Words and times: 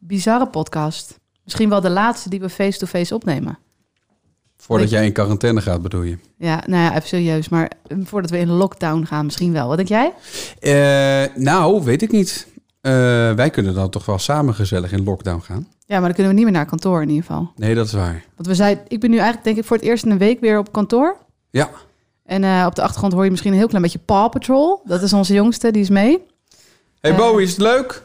bizarre 0.00 0.46
podcast. 0.46 1.18
Misschien 1.44 1.68
wel 1.68 1.80
de 1.80 1.90
laatste 1.90 2.28
die 2.28 2.40
we 2.40 2.50
face-to-face 2.50 3.14
opnemen. 3.14 3.58
Voordat 4.56 4.90
jij 4.90 5.04
in 5.04 5.12
quarantaine 5.12 5.60
gaat, 5.60 5.82
bedoel 5.82 6.02
je? 6.02 6.18
Ja, 6.36 6.62
nou 6.66 6.82
ja, 6.82 6.90
even 6.96 7.08
serieus. 7.08 7.48
Maar 7.48 7.70
eh, 7.86 7.98
voordat 8.04 8.30
we 8.30 8.38
in 8.38 8.50
lockdown 8.50 9.04
gaan, 9.04 9.24
misschien 9.24 9.52
wel. 9.52 9.68
Wat 9.68 9.76
denk 9.76 9.88
jij? 9.88 10.12
Eh, 10.60 11.36
nou, 11.42 11.84
weet 11.84 12.02
ik 12.02 12.10
niet. 12.12 12.46
Eh, 12.80 12.92
wij 13.32 13.50
kunnen 13.50 13.74
dan 13.74 13.90
toch 13.90 14.06
wel 14.06 14.18
samen 14.18 14.54
gezellig 14.54 14.92
in 14.92 15.04
lockdown 15.04 15.40
gaan? 15.40 15.66
Ja, 15.86 15.96
maar 15.96 16.04
dan 16.04 16.12
kunnen 16.12 16.28
we 16.28 16.38
niet 16.38 16.44
meer 16.44 16.54
naar 16.54 16.66
kantoor 16.66 17.02
in 17.02 17.08
ieder 17.08 17.24
geval. 17.24 17.52
Nee, 17.56 17.74
dat 17.74 17.86
is 17.86 17.92
waar. 17.92 18.24
Want 18.34 18.48
we 18.48 18.54
zijn, 18.54 18.80
ik 18.88 19.00
ben 19.00 19.10
nu 19.10 19.16
eigenlijk 19.16 19.44
denk 19.44 19.58
ik 19.58 19.64
voor 19.64 19.76
het 19.76 19.86
eerst 19.86 20.04
in 20.04 20.10
een 20.10 20.18
week 20.18 20.40
weer 20.40 20.58
op 20.58 20.72
kantoor. 20.72 21.16
Ja. 21.50 21.70
En 22.24 22.44
eh, 22.44 22.64
op 22.66 22.74
de 22.74 22.82
achtergrond 22.82 23.12
hoor 23.12 23.24
je 23.24 23.30
misschien 23.30 23.52
een 23.52 23.58
heel 23.58 23.66
klein 23.66 23.82
beetje 23.82 23.98
Paw 23.98 24.30
Patrol. 24.30 24.80
Dat 24.84 25.02
is 25.02 25.12
onze 25.12 25.34
jongste, 25.34 25.70
die 25.70 25.82
is 25.82 25.88
mee. 25.88 26.18
Hey. 27.00 27.14
Bowie, 27.14 27.44
is 27.44 27.50
het 27.50 27.60
leuk? 27.60 28.02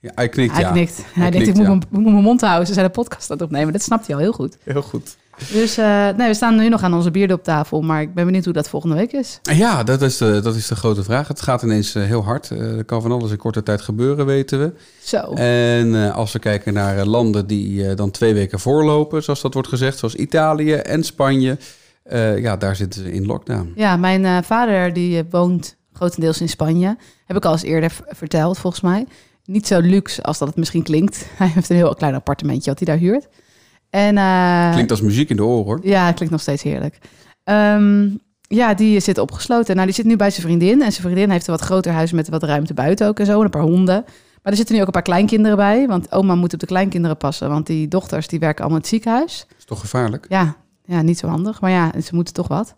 Ja, 0.00 0.10
hij 0.14 0.28
knikt, 0.28 0.52
Hij 0.52 0.62
ja. 0.62 0.70
knikt. 0.70 1.04
Hij, 1.12 1.30
denkt, 1.30 1.48
ik 1.48 1.54
moet, 1.54 1.66
mijn, 1.66 1.80
ik 1.80 1.90
moet 1.90 2.12
mijn 2.12 2.24
mond 2.24 2.40
houden. 2.40 2.66
Ze 2.66 2.72
zijn 2.72 2.84
een 2.84 2.90
podcast 2.90 3.30
aan 3.30 3.36
het 3.36 3.46
opnemen. 3.46 3.72
Dat 3.72 3.82
snapt 3.82 4.06
hij 4.06 4.14
al 4.14 4.20
heel 4.20 4.32
goed. 4.32 4.56
Heel 4.62 4.82
goed. 4.82 5.16
Dus 5.52 5.76
eh, 5.76 6.08
nee, 6.16 6.28
we 6.28 6.34
staan 6.34 6.56
nu 6.56 6.68
nog 6.68 6.82
aan 6.82 6.94
onze 6.94 7.10
bierden 7.10 7.36
op 7.36 7.44
tafel. 7.44 7.80
Maar 7.82 8.00
ik 8.00 8.14
ben 8.14 8.24
benieuwd 8.24 8.44
hoe 8.44 8.52
dat 8.52 8.68
volgende 8.68 8.96
week 8.96 9.12
is. 9.12 9.40
Ja, 9.42 9.82
dat 9.82 10.02
is, 10.02 10.16
de, 10.16 10.40
dat 10.40 10.54
is 10.54 10.66
de 10.66 10.76
grote 10.76 11.02
vraag. 11.02 11.28
Het 11.28 11.40
gaat 11.40 11.62
ineens 11.62 11.94
eh, 11.94 12.02
heel 12.02 12.24
hard. 12.24 12.50
Eh, 12.50 12.76
er 12.76 12.84
kan 12.84 13.02
van 13.02 13.12
alles 13.12 13.30
in 13.30 13.36
korte 13.36 13.62
tijd 13.62 13.80
gebeuren, 13.80 14.26
weten 14.26 14.58
we. 14.58 14.72
Zo. 15.02 15.32
En 15.34 16.12
als 16.12 16.32
we 16.32 16.38
kijken 16.38 16.74
naar 16.74 17.04
landen 17.06 17.46
die 17.46 17.94
dan 17.94 18.10
twee 18.10 18.34
weken 18.34 18.60
voorlopen, 18.60 19.22
zoals 19.22 19.40
dat 19.40 19.54
wordt 19.54 19.68
gezegd, 19.68 19.98
zoals 19.98 20.14
Italië 20.14 20.72
en 20.72 21.04
Spanje, 21.04 21.58
ja, 22.36 22.56
daar 22.56 22.76
zitten 22.76 23.02
ze 23.02 23.12
in 23.12 23.26
lockdown. 23.26 23.72
Ja, 23.74 23.96
mijn 23.96 24.44
vader 24.44 24.92
die 24.92 25.24
woont 25.30 25.76
grotendeels 25.92 26.40
in 26.40 26.48
Spanje. 26.48 26.96
Heb 27.26 27.36
ik 27.36 27.44
al 27.44 27.52
eens 27.52 27.62
eerder 27.62 27.92
verteld, 28.08 28.58
volgens 28.58 28.82
mij. 28.82 29.06
Niet 29.46 29.66
zo 29.66 29.80
luxe 29.80 30.22
als 30.22 30.38
dat 30.38 30.48
het 30.48 30.56
misschien 30.56 30.82
klinkt. 30.82 31.26
Hij 31.38 31.48
heeft 31.48 31.70
een 31.70 31.76
heel 31.76 31.94
klein 31.94 32.14
appartementje 32.14 32.70
wat 32.70 32.78
hij 32.78 32.94
daar 32.94 33.04
huurt. 33.04 33.28
En, 33.90 34.18
eh, 34.18 34.72
Klinkt 34.72 34.90
als 34.90 35.00
muziek 35.00 35.30
in 35.30 35.36
de 35.36 35.44
oren, 35.44 35.64
hoor. 35.64 35.80
Ja, 35.82 36.06
het 36.06 36.14
klinkt 36.14 36.32
nog 36.32 36.42
steeds 36.42 36.62
heerlijk. 36.62 36.98
Ehm, 37.44 38.08
ja, 38.40 38.74
die 38.74 39.00
zit 39.00 39.18
opgesloten. 39.18 39.74
Nou, 39.74 39.86
die 39.86 39.94
zit 39.96 40.04
nu 40.04 40.16
bij 40.16 40.30
zijn 40.30 40.46
vriendin. 40.46 40.82
En 40.82 40.92
zijn 40.92 41.02
vriendin 41.02 41.30
heeft 41.30 41.46
een 41.46 41.54
wat 41.54 41.62
groter 41.62 41.92
huis 41.92 42.12
met 42.12 42.28
wat 42.28 42.42
ruimte 42.42 42.74
buiten 42.74 43.06
ook 43.06 43.18
en 43.18 43.26
zo. 43.26 43.38
En 43.38 43.44
een 43.44 43.50
paar 43.50 43.62
honden. 43.62 44.04
Maar 44.42 44.52
er 44.52 44.56
zitten 44.56 44.74
nu 44.74 44.80
ook 44.80 44.86
een 44.86 44.92
paar 44.92 45.02
kleinkinderen 45.02 45.56
bij. 45.56 45.86
Want 45.86 46.12
oma 46.12 46.34
moet 46.34 46.54
op 46.54 46.60
de 46.60 46.66
kleinkinderen 46.66 47.16
passen. 47.16 47.48
Want 47.48 47.66
die 47.66 47.88
dochters 47.88 48.28
die 48.28 48.38
werken 48.38 48.58
allemaal 48.60 48.76
in 48.76 48.82
het 48.82 48.92
ziekenhuis. 48.92 49.46
is 49.58 49.64
toch 49.64 49.80
gevaarlijk? 49.80 50.26
Ja, 50.28 50.56
ja, 50.84 51.02
niet 51.02 51.18
zo 51.18 51.26
handig. 51.26 51.60
Maar 51.60 51.70
ja, 51.70 51.92
ze 52.02 52.14
moeten 52.14 52.34
toch 52.34 52.48
wat. 52.48 52.76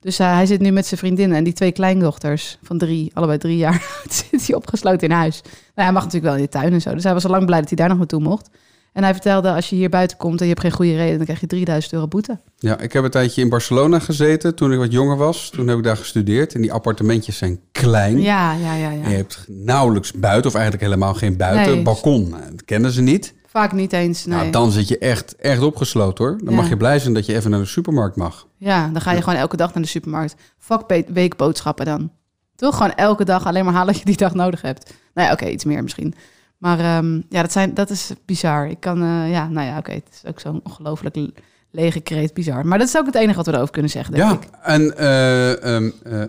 Dus 0.00 0.18
eh, 0.18 0.34
hij 0.34 0.46
zit 0.46 0.60
nu 0.60 0.70
met 0.70 0.86
zijn 0.86 1.00
vriendin 1.00 1.32
en 1.32 1.44
die 1.44 1.52
twee 1.52 1.72
kleindochters 1.72 2.58
van 2.62 2.78
drie, 2.78 3.10
allebei 3.14 3.38
drie 3.38 3.56
jaar, 3.56 3.86
oud, 4.02 4.26
zit 4.30 4.46
hij 4.46 4.56
opgesloten 4.56 5.08
in 5.08 5.14
huis. 5.14 5.40
Nou, 5.42 5.52
hij 5.74 5.92
mag 5.92 6.04
natuurlijk 6.04 6.32
wel 6.32 6.36
in 6.36 6.42
de 6.42 6.58
tuin 6.58 6.72
en 6.72 6.80
zo. 6.80 6.94
Dus 6.94 7.04
hij 7.04 7.12
was 7.12 7.24
al 7.24 7.30
lang 7.30 7.46
blij 7.46 7.60
dat 7.60 7.68
hij 7.68 7.78
daar 7.78 7.88
nog 7.88 7.98
naartoe 7.98 8.20
mocht. 8.20 8.50
En 8.92 9.02
hij 9.02 9.12
vertelde, 9.12 9.52
als 9.52 9.70
je 9.70 9.76
hier 9.76 9.88
buiten 9.88 10.16
komt 10.16 10.40
en 10.40 10.46
je 10.46 10.52
hebt 10.52 10.64
geen 10.64 10.72
goede 10.72 10.96
reden, 10.96 11.16
dan 11.16 11.24
krijg 11.24 11.40
je 11.40 11.46
3000 11.46 11.92
euro 11.92 12.08
boete. 12.08 12.38
Ja, 12.56 12.78
ik 12.78 12.92
heb 12.92 13.04
een 13.04 13.10
tijdje 13.10 13.42
in 13.42 13.48
Barcelona 13.48 13.98
gezeten 13.98 14.54
toen 14.54 14.72
ik 14.72 14.78
wat 14.78 14.92
jonger 14.92 15.16
was. 15.16 15.50
Toen 15.50 15.68
heb 15.68 15.78
ik 15.78 15.84
daar 15.84 15.96
gestudeerd 15.96 16.54
en 16.54 16.60
die 16.60 16.72
appartementjes 16.72 17.38
zijn 17.38 17.60
klein. 17.72 18.20
Ja, 18.20 18.52
ja, 18.52 18.74
ja, 18.74 18.90
ja. 18.90 19.02
En 19.02 19.10
je 19.10 19.16
hebt 19.16 19.44
nauwelijks 19.48 20.12
buiten, 20.12 20.50
of 20.50 20.56
eigenlijk 20.56 20.84
helemaal 20.84 21.14
geen 21.14 21.36
buiten. 21.36 21.74
Nee. 21.74 21.82
Balkon, 21.82 22.30
dat 22.30 22.64
kennen 22.64 22.90
ze 22.90 23.02
niet. 23.02 23.34
Vaak 23.50 23.72
niet 23.72 23.92
eens, 23.92 24.24
nee. 24.26 24.38
Nou, 24.38 24.50
dan 24.50 24.70
zit 24.70 24.88
je 24.88 24.98
echt, 24.98 25.36
echt 25.36 25.62
opgesloten 25.62 26.24
hoor. 26.24 26.38
Dan 26.44 26.54
Ja. 26.54 26.60
mag 26.60 26.68
je 26.68 26.76
blij 26.76 26.98
zijn 26.98 27.14
dat 27.14 27.26
je 27.26 27.34
even 27.34 27.50
naar 27.50 27.60
de 27.60 27.66
supermarkt 27.66 28.16
mag. 28.16 28.46
Ja, 28.56 28.88
dan 28.88 29.00
ga 29.00 29.12
je 29.12 29.22
gewoon 29.22 29.38
elke 29.38 29.56
dag 29.56 29.74
naar 29.74 29.82
de 29.82 29.88
supermarkt. 29.88 30.34
Fuck 30.58 31.04
weekboodschappen 31.12 31.84
dan. 31.84 32.10
Toch 32.56 32.76
gewoon 32.76 32.94
elke 32.94 33.24
dag 33.24 33.46
alleen 33.46 33.64
maar 33.64 33.74
halen 33.74 33.86
wat 33.92 33.98
je 33.98 34.04
die 34.04 34.16
dag 34.16 34.34
nodig 34.34 34.62
hebt. 34.62 34.94
Nou 35.14 35.26
ja, 35.26 35.32
oké, 35.32 35.46
iets 35.46 35.64
meer 35.64 35.82
misschien. 35.82 36.14
Maar 36.58 36.78
ehm, 36.78 37.14
ja, 37.28 37.42
dat, 37.42 37.52
zijn, 37.52 37.74
dat 37.74 37.90
is 37.90 38.10
bizar. 38.24 38.68
Ik 38.68 38.80
kan, 38.80 39.02
eh, 39.02 39.30
ja, 39.30 39.48
nou 39.48 39.66
ja, 39.66 39.78
oké, 39.78 39.90
het 39.92 40.08
is 40.22 40.30
ook 40.30 40.40
zo'n 40.40 40.60
ongelooflijk 40.64 41.16
le- 41.16 41.30
lege 41.70 42.00
kreet, 42.00 42.34
bizar. 42.34 42.66
Maar 42.66 42.78
dat 42.78 42.88
is 42.88 42.96
ook 42.96 43.06
het 43.06 43.14
enige 43.14 43.36
wat 43.36 43.46
we 43.46 43.52
erover 43.52 43.72
kunnen 43.72 43.90
zeggen, 43.90 44.14
denk 44.14 44.24
Ja, 44.30 44.32
ik. 44.36 44.48
en 44.62 44.96
eh, 44.96 45.74
ehm, 45.76 45.90
eh, 46.04 46.22
eh, 46.22 46.28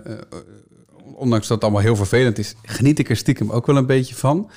ondanks 1.16 1.48
dat 1.48 1.56
het 1.56 1.64
allemaal 1.64 1.82
heel 1.82 1.96
vervelend 1.96 2.38
is, 2.38 2.56
geniet 2.64 3.00
ik 3.00 3.10
er 3.10 3.16
stiekem 3.16 3.52
ook 3.52 3.66
wel 3.66 3.78
een 3.78 3.86
beetje 3.86 4.16
van. 4.16 4.50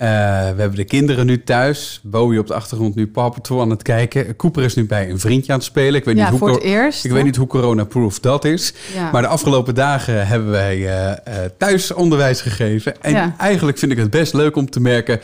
Eh, 0.00 0.06
we 0.08 0.60
hebben 0.60 0.74
de 0.74 0.84
kinderen 0.84 1.26
nu 1.26 1.42
thuis. 1.42 2.00
Bowie 2.02 2.38
op 2.40 2.46
de 2.46 2.54
achtergrond 2.54 2.94
nu 2.94 3.06
Paw 3.06 3.32
Patrol 3.32 3.60
aan 3.60 3.70
het 3.70 3.82
kijken. 3.82 4.36
Cooper 4.36 4.62
is 4.62 4.74
nu 4.74 4.86
bij 4.86 5.10
een 5.10 5.18
vriendje 5.18 5.52
aan 5.52 5.58
het 5.58 5.66
spelen. 5.66 5.94
Ik 5.94 6.04
weet 6.04 6.16
Ja, 6.16 6.30
niet 6.30 6.40
hoe, 6.40 6.50
het 6.50 6.60
eerst. 6.62 7.04
ik 7.04 7.10
weet 7.10 7.24
niet 7.24 7.36
hoe 7.36 7.46
corona-proof 7.46 8.18
dat 8.20 8.44
is. 8.44 8.74
Ja. 8.94 9.10
Maar 9.10 9.22
de 9.22 9.28
afgelopen 9.28 9.74
dagen 9.74 10.26
hebben 10.26 10.50
wij 10.50 10.76
eh, 10.76 11.10
eh, 11.10 11.50
thuis 11.58 11.92
onderwijs 11.92 12.40
gegeven. 12.40 13.02
En 13.02 13.12
Ja. 13.12 13.34
eigenlijk 13.38 13.78
vind 13.78 13.92
ik 13.92 13.98
het 13.98 14.10
best 14.10 14.32
leuk 14.32 14.56
om 14.56 14.70
te 14.70 14.80
merken 14.80 15.20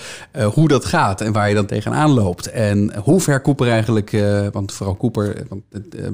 hoe 0.54 0.69
dat 0.69 0.84
gaat 0.84 1.20
en 1.20 1.32
waar 1.32 1.48
je 1.48 1.54
dan 1.54 1.66
tegenaan 1.66 2.10
loopt. 2.10 2.47
En 2.50 2.94
hoe 3.03 3.20
ver 3.20 3.41
Cooper 3.42 3.69
eigenlijk, 3.70 4.10
want 4.53 4.72
vooral 4.72 4.97
Cooper, 4.97 5.42
want 5.48 5.62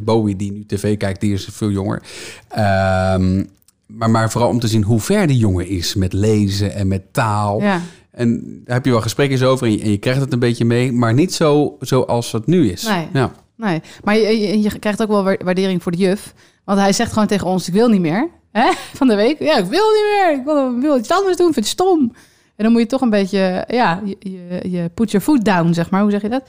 Bowie 0.04 0.36
die 0.36 0.52
nu 0.52 0.64
tv 0.66 0.96
kijkt, 0.96 1.20
die 1.20 1.32
is 1.32 1.48
veel 1.52 1.70
jonger. 1.70 2.02
Ehm, 2.48 3.44
maar, 3.86 4.10
maar 4.10 4.30
vooral 4.30 4.50
om 4.50 4.60
te 4.60 4.68
zien 4.68 4.82
hoe 4.82 5.00
ver 5.00 5.26
die 5.26 5.38
jongen 5.38 5.66
is 5.68 5.94
met 5.94 6.12
lezen 6.12 6.74
en 6.74 6.88
met 6.88 7.02
taal. 7.12 7.60
Ja. 7.62 7.80
En 8.12 8.60
daar 8.64 8.74
heb 8.76 8.84
je 8.84 8.90
wel 8.90 9.00
gesprekjes 9.00 9.42
over 9.42 9.66
en 9.66 9.72
je, 9.72 9.80
en 9.82 9.90
je 9.90 9.98
krijgt 9.98 10.20
het 10.20 10.32
een 10.32 10.38
beetje 10.38 10.64
mee, 10.64 10.92
maar 10.92 11.14
niet 11.14 11.34
zo 11.34 11.76
zoals 11.80 12.32
het 12.32 12.46
nu 12.46 12.70
is. 12.70 12.82
Nee. 12.82 13.06
Ja. 13.12 13.32
Nee, 13.56 13.80
maar 14.04 14.16
je, 14.18 14.40
je, 14.40 14.60
je 14.62 14.78
krijgt 14.78 15.02
ook 15.02 15.08
wel 15.08 15.24
wa- 15.24 15.36
waardering 15.44 15.82
voor 15.82 15.92
de 15.92 15.98
juf. 15.98 16.34
Want 16.64 16.78
hij 16.78 16.92
zegt 16.92 17.12
gewoon 17.12 17.28
tegen 17.28 17.46
ons, 17.46 17.68
ik 17.68 17.74
wil 17.74 17.88
niet 17.88 18.00
meer. 18.00 18.28
Hè? 18.52 18.70
Van 18.94 19.06
de 19.08 19.14
week, 19.14 19.38
ja, 19.38 19.56
ik 19.58 19.64
wil 19.64 19.90
niet 19.90 20.04
meer. 20.12 20.32
Ik 20.38 20.44
wil, 20.44 20.74
ik 20.76 20.80
wil 20.80 20.98
iets 20.98 21.10
anders 21.10 21.36
doen, 21.36 21.46
ik 21.48 21.52
vind 21.54 21.64
het 21.66 21.74
stom. 21.74 22.12
En 22.56 22.64
dan 22.64 22.72
moet 22.72 22.80
je 22.80 22.86
toch 22.86 23.00
een 23.00 23.10
beetje, 23.10 23.64
ja, 23.68 24.02
je, 24.04 24.16
je, 24.18 24.70
je 24.70 24.90
put 24.94 25.10
your 25.10 25.26
foot 25.26 25.44
down, 25.44 25.72
zeg 25.72 25.90
maar. 25.90 26.02
Hoe 26.02 26.10
zeg 26.10 26.22
je 26.22 26.28
dat? 26.28 26.42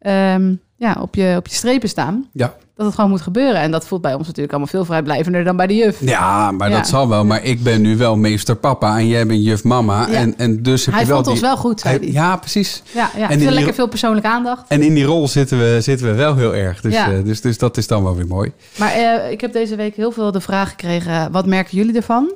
Ehm, 0.00 0.54
ja, 0.76 0.96
op 1.00 1.14
je, 1.14 1.34
op 1.36 1.46
je 1.46 1.54
strepen 1.54 1.88
staan. 1.88 2.28
Ja. 2.32 2.54
Dat 2.74 2.86
het 2.86 2.94
gewoon 2.94 3.10
moet 3.10 3.20
gebeuren. 3.20 3.60
En 3.60 3.70
dat 3.70 3.86
voelt 3.86 4.02
bij 4.02 4.14
ons 4.14 4.26
natuurlijk 4.26 4.50
allemaal 4.50 4.70
veel 4.70 4.84
vrijblijvender 4.84 5.44
dan 5.44 5.56
bij 5.56 5.66
de 5.66 5.74
juf. 5.76 6.00
Ja, 6.00 6.50
maar 6.50 6.70
Ja. 6.70 6.76
dat 6.76 6.88
zal 6.88 7.08
wel. 7.08 7.24
Maar 7.24 7.44
ik 7.44 7.62
ben 7.62 7.80
nu 7.80 7.96
wel 7.96 8.16
meester 8.16 8.56
papa 8.56 8.98
en 8.98 9.06
jij 9.08 9.26
bent 9.26 9.44
juf 9.44 9.64
mama. 9.64 10.06
Ja. 10.08 10.12
En, 10.14 10.34
en 10.38 10.62
dus 10.62 10.84
heb 10.84 10.94
Hij 10.94 11.02
je 11.02 11.08
wel 11.08 11.16
vond 11.24 11.26
die... 11.26 11.34
ons 11.34 11.44
wel 11.44 11.56
goed, 11.56 11.82
Hij-. 11.82 11.98
Ja, 12.12 12.36
precies. 12.36 12.82
Ja, 12.94 13.10
ja. 13.16 13.22
En 13.22 13.38
veel 13.38 13.38
die- 13.46 13.50
lekker 13.56 13.74
veel 13.74 13.88
persoonlijke 13.88 14.28
aandacht. 14.28 14.64
En 14.68 14.82
in 14.82 14.94
die 14.94 15.04
rol 15.04 15.28
zitten 15.28 15.58
we, 15.58 15.78
zitten 15.80 16.06
we 16.06 16.12
wel 16.14 16.36
heel 16.36 16.54
erg. 16.54 16.80
Dus, 16.80 16.92
Ja. 16.92 17.12
eh, 17.12 17.24
dus, 17.24 17.40
dus 17.40 17.58
dat 17.58 17.76
is 17.76 17.86
dan 17.86 18.02
wel 18.02 18.16
weer 18.16 18.26
mooi. 18.26 18.52
Maar 18.78 18.92
eh, 18.92 19.30
ik 19.30 19.40
heb 19.40 19.52
deze 19.52 19.76
week 19.76 19.94
heel 19.96 20.10
veel 20.12 20.32
de 20.32 20.40
vraag 20.40 20.68
gekregen: 20.70 21.32
wat 21.32 21.46
merken 21.46 21.76
jullie 21.76 21.96
ervan? 21.96 22.32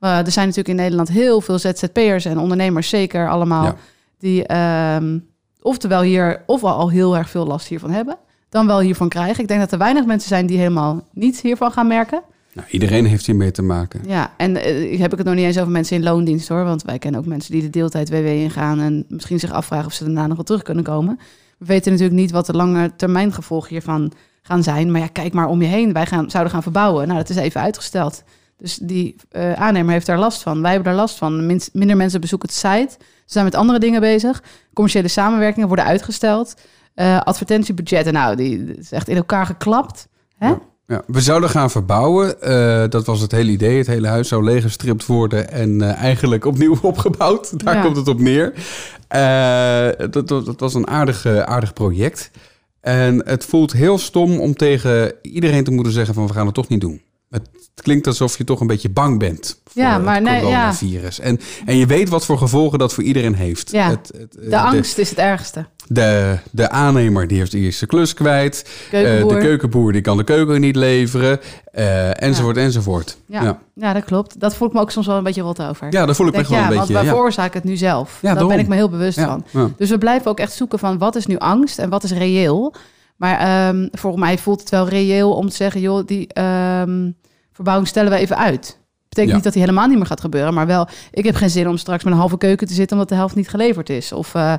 Eh, 0.00 0.18
er 0.18 0.30
zijn 0.30 0.46
natuurlijk 0.46 0.68
in 0.78 0.82
Nederland 0.82 1.08
heel 1.08 1.40
veel 1.40 1.58
ZZP'ers 1.58 2.24
en 2.24 2.38
ondernemers, 2.38 2.88
zeker 2.88 3.28
allemaal, 3.28 3.74
die 4.18 4.46
ehm, 4.46 5.18
oftewel 5.62 6.02
hier 6.02 6.42
of 6.46 6.64
al, 6.64 6.74
al 6.74 6.90
heel 6.90 7.16
erg 7.16 7.30
veel 7.30 7.46
last 7.46 7.66
hiervan 7.66 7.90
hebben, 7.90 8.16
dan 8.48 8.66
wel 8.66 8.80
hiervan 8.80 9.08
krijgen. 9.08 9.42
Ik 9.42 9.48
denk 9.48 9.60
dat 9.60 9.72
er 9.72 9.78
weinig 9.78 10.06
mensen 10.06 10.28
zijn 10.28 10.46
die 10.46 10.58
helemaal 10.58 11.02
niets 11.12 11.40
hiervan 11.40 11.72
gaan 11.72 11.86
merken. 11.86 12.22
Nou, 12.52 12.68
iedereen 12.70 13.06
heeft 13.06 13.26
hiermee 13.26 13.50
te 13.50 13.62
maken. 13.62 14.00
Ja, 14.06 14.32
en 14.36 14.56
eh, 14.56 14.98
heb 15.00 15.12
ik 15.12 15.18
het 15.18 15.26
nog 15.26 15.36
niet 15.36 15.44
eens 15.44 15.58
over 15.58 15.72
mensen 15.72 15.96
in 15.96 16.02
loondienst 16.02 16.48
hoor, 16.48 16.64
want 16.64 16.82
wij 16.82 16.98
kennen 16.98 17.20
ook 17.20 17.26
mensen 17.26 17.52
die 17.52 17.62
de 17.62 17.70
deeltijd 17.70 18.10
WW 18.10 18.26
ingaan 18.26 18.80
en 18.80 19.04
misschien 19.08 19.38
zich 19.40 19.52
afvragen 19.52 19.86
of 19.86 19.92
ze 19.92 20.04
daarna 20.04 20.26
nog 20.26 20.36
wel 20.36 20.44
terug 20.44 20.62
kunnen 20.62 20.84
komen. 20.84 21.18
We 21.58 21.66
weten 21.66 21.92
natuurlijk 21.92 22.20
niet 22.20 22.30
wat 22.30 22.46
de 22.46 22.52
lange 22.52 22.92
termijn 22.96 23.32
gevolgen 23.32 23.68
hiervan 23.68 24.12
gaan 24.42 24.62
zijn, 24.62 24.90
maar 24.90 25.00
ja, 25.00 25.06
kijk 25.06 25.32
maar 25.32 25.46
om 25.46 25.62
je 25.62 25.68
heen. 25.68 25.92
Wij 25.92 26.06
gaan, 26.06 26.30
zouden 26.30 26.52
gaan 26.52 26.62
verbouwen. 26.62 27.06
Nou, 27.06 27.18
dat 27.18 27.28
is 27.30 27.36
even 27.36 27.60
uitgesteld. 27.60 28.22
Dus 28.58 28.76
die 28.76 29.16
eh, 29.30 29.52
aannemer 29.52 29.92
heeft 29.92 30.06
daar 30.06 30.18
last 30.18 30.42
van. 30.42 30.62
Wij 30.62 30.72
hebben 30.72 30.92
daar 30.92 31.00
last 31.00 31.18
van. 31.18 31.46
Min- 31.46 31.60
minder 31.72 31.96
mensen 31.96 32.20
bezoeken 32.20 32.48
het 32.48 32.58
site. 32.58 33.04
Ze 33.28 33.34
zijn 33.34 33.44
met 33.44 33.54
andere 33.54 33.78
dingen 33.78 34.00
bezig. 34.00 34.42
Commerciële 34.74 35.08
samenwerkingen 35.08 35.66
worden 35.68 35.84
uitgesteld. 35.86 36.54
Eh, 36.94 37.20
advertentiebudgetten, 37.20 38.12
nou, 38.12 38.36
die 38.36 38.64
is 38.78 38.92
echt 38.92 39.08
in 39.08 39.16
elkaar 39.16 39.46
geklapt. 39.46 40.08
Hè? 40.38 40.48
Ja. 40.48 40.58
Ja, 40.86 41.02
we 41.06 41.20
zouden 41.20 41.50
gaan 41.50 41.70
verbouwen. 41.70 42.42
Eh, 42.42 42.84
dat 42.88 43.06
was 43.06 43.20
het 43.20 43.32
hele 43.32 43.50
idee. 43.50 43.78
Het 43.78 43.86
hele 43.86 44.06
huis 44.08 44.28
zou 44.28 44.44
leeggestript 44.44 45.06
worden 45.06 45.50
en 45.50 45.80
eh, 45.82 45.94
eigenlijk 46.02 46.44
opnieuw 46.44 46.78
opgebouwd. 46.92 47.64
Daar 47.64 47.74
Ja. 47.74 47.82
komt 47.82 47.96
het 47.96 48.08
op 48.08 48.20
neer. 48.20 48.52
Dat, 50.10 50.28
dat, 50.28 50.44
dat 50.46 50.60
was 50.60 50.74
een 50.74 50.86
aardig, 50.88 51.26
aardig 51.26 51.72
project. 51.72 52.30
En 52.80 53.26
het 53.26 53.44
voelt 53.44 53.72
heel 53.72 53.98
stom 53.98 54.40
om 54.40 54.54
tegen 54.54 55.12
iedereen 55.22 55.64
te 55.64 55.70
moeten 55.70 55.92
zeggen 55.92 56.14
van 56.14 56.26
we 56.26 56.32
gaan 56.32 56.46
het 56.46 56.54
toch 56.54 56.68
niet 56.68 56.80
doen. 56.80 57.02
Het 57.30 57.48
klinkt 57.74 58.06
alsof 58.06 58.38
je 58.38 58.44
toch 58.44 58.60
een 58.60 58.66
beetje 58.66 58.90
bang 58.90 59.18
bent 59.18 59.60
voor 59.64 59.82
Ja, 59.82 59.98
maar 59.98 60.14
het 60.14 60.24
nee, 60.24 60.46
ja. 60.46 60.72
En, 61.22 61.40
en 61.66 61.76
je 61.76 61.86
weet 61.86 62.08
wat 62.08 62.24
voor 62.24 62.38
gevolgen 62.38 62.78
dat 62.78 62.94
voor 62.94 63.04
iedereen 63.04 63.34
heeft. 63.34 63.70
Ja, 63.70 63.88
Het- 63.90 64.10
het, 64.18 64.36
eh, 64.38 64.50
De 64.50 64.58
angst 64.58 64.98
is 64.98 65.10
het 65.10 65.18
ergste. 65.18 65.66
De, 65.86 66.38
de 66.50 66.70
aannemer 66.70 67.26
die 67.26 67.38
heeft 67.38 67.54
eerst 67.54 67.78
zijn 67.78 67.90
klus 67.90 68.14
kwijt. 68.14 68.62
Eh, 68.64 68.90
Keukenboer. 68.90 69.34
de 69.34 69.40
keukenboer 69.40 69.92
die 69.92 70.00
kan 70.00 70.16
de 70.16 70.24
keuken 70.24 70.60
niet 70.60 70.76
leveren. 70.76 71.40
eh, 71.72 72.22
enzovoort, 72.22 72.56
enzovoort. 72.56 73.16
Ja. 73.26 73.58
Ja. 73.74 73.92
Dat 73.92 74.04
klopt. 74.04 74.40
Dat 74.40 74.54
voel 74.54 74.68
ik 74.68 74.74
me 74.74 74.80
ook 74.80 74.90
soms 74.90 75.06
wel 75.06 75.16
een 75.16 75.22
beetje 75.22 75.42
rot 75.42 75.62
over. 75.62 75.86
ja, 75.92 76.06
daar 76.06 76.14
voel 76.14 76.26
ik 76.26 76.36
me 76.36 76.44
gewoon 76.44 76.60
een 76.62 76.66
want 76.68 76.78
beetje... 76.78 76.92
wij 76.92 77.02
Ja. 77.04 77.08
veroorzaken 77.08 77.60
het 77.60 77.68
nu 77.70 77.76
zelf. 77.76 78.18
Ja, 78.22 78.34
Daar 78.34 78.46
ben 78.46 78.58
ik 78.58 78.68
me 78.68 78.74
heel 78.74 78.88
bewust 78.90 79.20
van. 79.20 79.44
Dus 79.76 79.90
we 79.90 79.98
blijven 79.98 80.30
ook 80.30 80.38
echt 80.40 80.52
zoeken 80.52 80.78
van 80.78 80.98
wat 80.98 81.16
is 81.16 81.26
nu 81.26 81.36
angst 81.38 81.78
en 81.78 81.88
wat 81.90 82.02
is 82.04 82.12
reëel. 82.12 82.74
Maar 83.18 83.38
ehm, 83.38 83.88
volgens 83.92 84.22
mij 84.22 84.38
voelt 84.38 84.60
het 84.60 84.70
wel 84.70 84.88
reëel 84.88 85.32
om 85.32 85.48
te 85.48 85.56
zeggen, 85.56 85.80
joh, 85.80 86.06
die 86.06 86.32
ehm, 86.32 87.10
verbouwing 87.52 87.88
stellen 87.88 88.10
we 88.10 88.16
even 88.18 88.36
uit. 88.36 88.78
Betekent 89.08 89.28
Ja. 89.28 89.34
niet 89.34 89.44
dat 89.44 89.52
die 89.52 89.62
helemaal 89.62 89.86
niet 89.88 89.96
meer 89.96 90.06
gaat 90.06 90.20
gebeuren, 90.20 90.54
maar 90.54 90.66
wel, 90.66 90.88
ik 91.10 91.24
heb 91.24 91.34
geen 91.34 91.50
zin 91.50 91.68
om 91.68 91.76
straks 91.76 92.04
met 92.04 92.12
een 92.12 92.18
halve 92.18 92.38
keuken 92.38 92.66
te 92.66 92.74
zitten 92.74 92.96
omdat 92.96 93.08
de 93.08 93.14
helft 93.18 93.34
niet 93.34 93.48
geleverd 93.48 93.90
is. 93.90 94.12
Of 94.12 94.34
eh, 94.34 94.54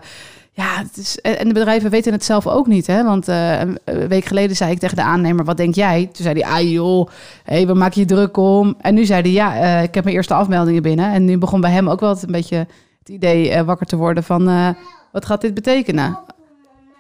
ja, 0.52 0.78
het 0.78 0.98
is, 0.98 1.22
en 1.22 1.48
de 1.48 1.54
bedrijven 1.54 1.90
weten 1.90 2.12
het 2.12 2.26
zelf 2.26 2.48
ook 2.48 2.68
niet, 2.68 2.88
hè? 2.88 3.04
Want 3.04 3.28
eh, 3.28 3.60
een 3.60 4.08
week 4.08 4.26
geleden 4.26 4.56
zei 4.56 4.72
ik 4.72 4.80
tegen 4.80 4.96
de 4.96 5.04
aannemer, 5.04 5.46
wat 5.46 5.58
denk 5.58 5.76
jij? 5.76 6.06
Toen 6.06 6.26
zei 6.26 6.42
hij, 6.42 6.52
ah 6.52 6.72
joh, 6.72 7.08
hey, 7.44 7.68
we 7.68 7.74
maken 7.74 8.02
je 8.02 8.08
druk 8.08 8.38
om. 8.38 8.76
En 8.82 8.94
nu 8.94 9.06
zei 9.06 9.22
hij, 9.22 9.32
ja, 9.32 9.56
eh, 9.56 9.84
ik 9.84 9.94
heb 9.94 10.04
mijn 10.04 10.16
eerste 10.16 10.34
afmeldingen 10.34 10.82
binnen. 10.82 11.12
En 11.14 11.26
nu 11.26 11.38
begon 11.38 11.62
bij 11.62 11.72
hem 11.72 11.90
ook 11.90 12.00
wel 12.00 12.10
het 12.10 12.24
een 12.24 12.32
beetje 12.32 12.68
het 13.00 13.10
idee 13.10 13.64
wakker 13.64 13.86
te 13.86 13.96
worden 13.96 14.24
van, 14.24 14.76
wat 15.12 15.26
gaat 15.26 15.42
dit 15.42 15.54
betekenen? 15.54 16.20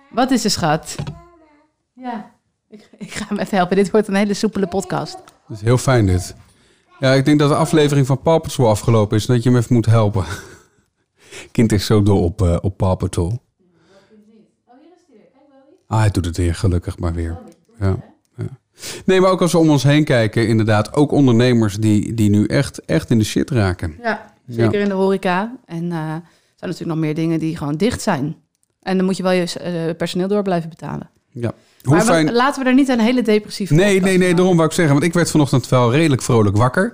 Wat 0.10 0.32
is 0.32 0.44
er, 0.44 0.52
schat? 0.52 0.96
Ja, 2.00 2.32
ik, 2.70 2.90
ik 2.98 3.12
ga 3.12 3.26
hem 3.28 3.38
even 3.38 3.58
helpen. 3.58 3.76
Dit 3.76 3.92
wordt 3.92 4.08
een 4.08 4.16
hele 4.16 4.34
soepele 4.34 4.68
podcast. 4.68 5.18
Dat 5.48 5.58
is 5.58 5.62
heel 5.62 5.78
fijn 5.78 6.06
dit. 6.06 6.36
Ja, 7.00 7.14
ik 7.14 7.26
denk 7.26 7.40
dat 7.40 7.50
de 7.50 7.56
aflevering 7.56 8.08
van 8.08 8.22
Paw 8.22 8.42
Patrol 8.42 8.70
afgelopen 8.70 9.18
is. 9.18 9.26
en 9.26 9.34
Dat 9.34 9.44
je 9.44 9.50
hem 9.50 9.58
even 9.58 9.74
moet 9.74 9.86
helpen. 9.86 10.26
Kind 11.52 11.72
is 11.72 11.86
zo 11.86 12.04
dol 12.04 12.24
op, 12.24 12.42
eh, 12.42 12.58
op 12.62 12.78
Paw 12.78 12.98
Patrol. 12.98 13.48
Ah, 15.88 16.00
hij 16.00 16.10
doet 16.10 16.26
het 16.26 16.38
weer, 16.38 16.56
gelukkig 16.56 17.00
maar 17.00 17.14
weer. 17.14 17.38
Ja, 17.80 17.98
ja. 18.38 18.60
Nee, 19.06 19.22
maar 19.22 19.32
ook 19.32 19.42
als 19.42 19.52
we 19.52 19.58
om 19.58 19.70
ons 19.70 19.84
heen 19.84 20.04
kijken, 20.04 20.48
inderdaad. 20.48 20.94
Ook 20.94 21.12
ondernemers 21.12 21.76
die, 21.76 22.14
die 22.14 22.30
nu 22.30 22.46
echt, 22.46 22.86
echt 22.86 23.10
in 23.10 23.18
de 23.18 23.24
shit 23.24 23.50
raken. 23.50 23.98
Ja, 24.02 24.34
zeker 24.48 24.80
in 24.80 24.88
de 24.88 24.94
horeca. 24.94 25.58
En 25.66 25.92
eh, 25.92 25.98
er 26.00 26.22
zijn 26.56 26.70
natuurlijk 26.70 26.90
nog 26.90 26.98
meer 26.98 27.16
dingen 27.16 27.40
die 27.40 27.58
gewoon 27.58 27.76
dicht 27.76 28.02
zijn. 28.02 28.36
En 28.82 28.98
dan 28.98 29.06
moet 29.06 29.18
je 29.18 29.24
wel 29.24 29.32
je 29.32 29.60
eh, 29.60 29.96
personeel 29.96 30.28
door 30.28 30.44
blijven 30.44 30.70
betalen. 30.70 31.10
Ja. 31.30 31.54
Hoe 31.84 31.96
maar 31.96 32.06
fijn... 32.06 32.32
laten 32.34 32.64
we 32.64 32.70
er 32.70 32.76
niet 32.76 32.90
een 32.90 33.00
hele 33.00 33.22
depressieve 33.22 33.74
Nee, 33.74 34.02
nee, 34.02 34.18
nee, 34.18 34.34
daarom 34.34 34.56
wou 34.56 34.68
ik 34.68 34.76
zeggen. 34.76 34.94
Want 34.94 35.06
ik 35.06 35.14
werd 35.14 35.32
vanochtend 35.32 35.70
wel 35.70 35.92
redelijk 35.92 36.22
vrolijk 36.22 36.58
wakker. 36.58 36.94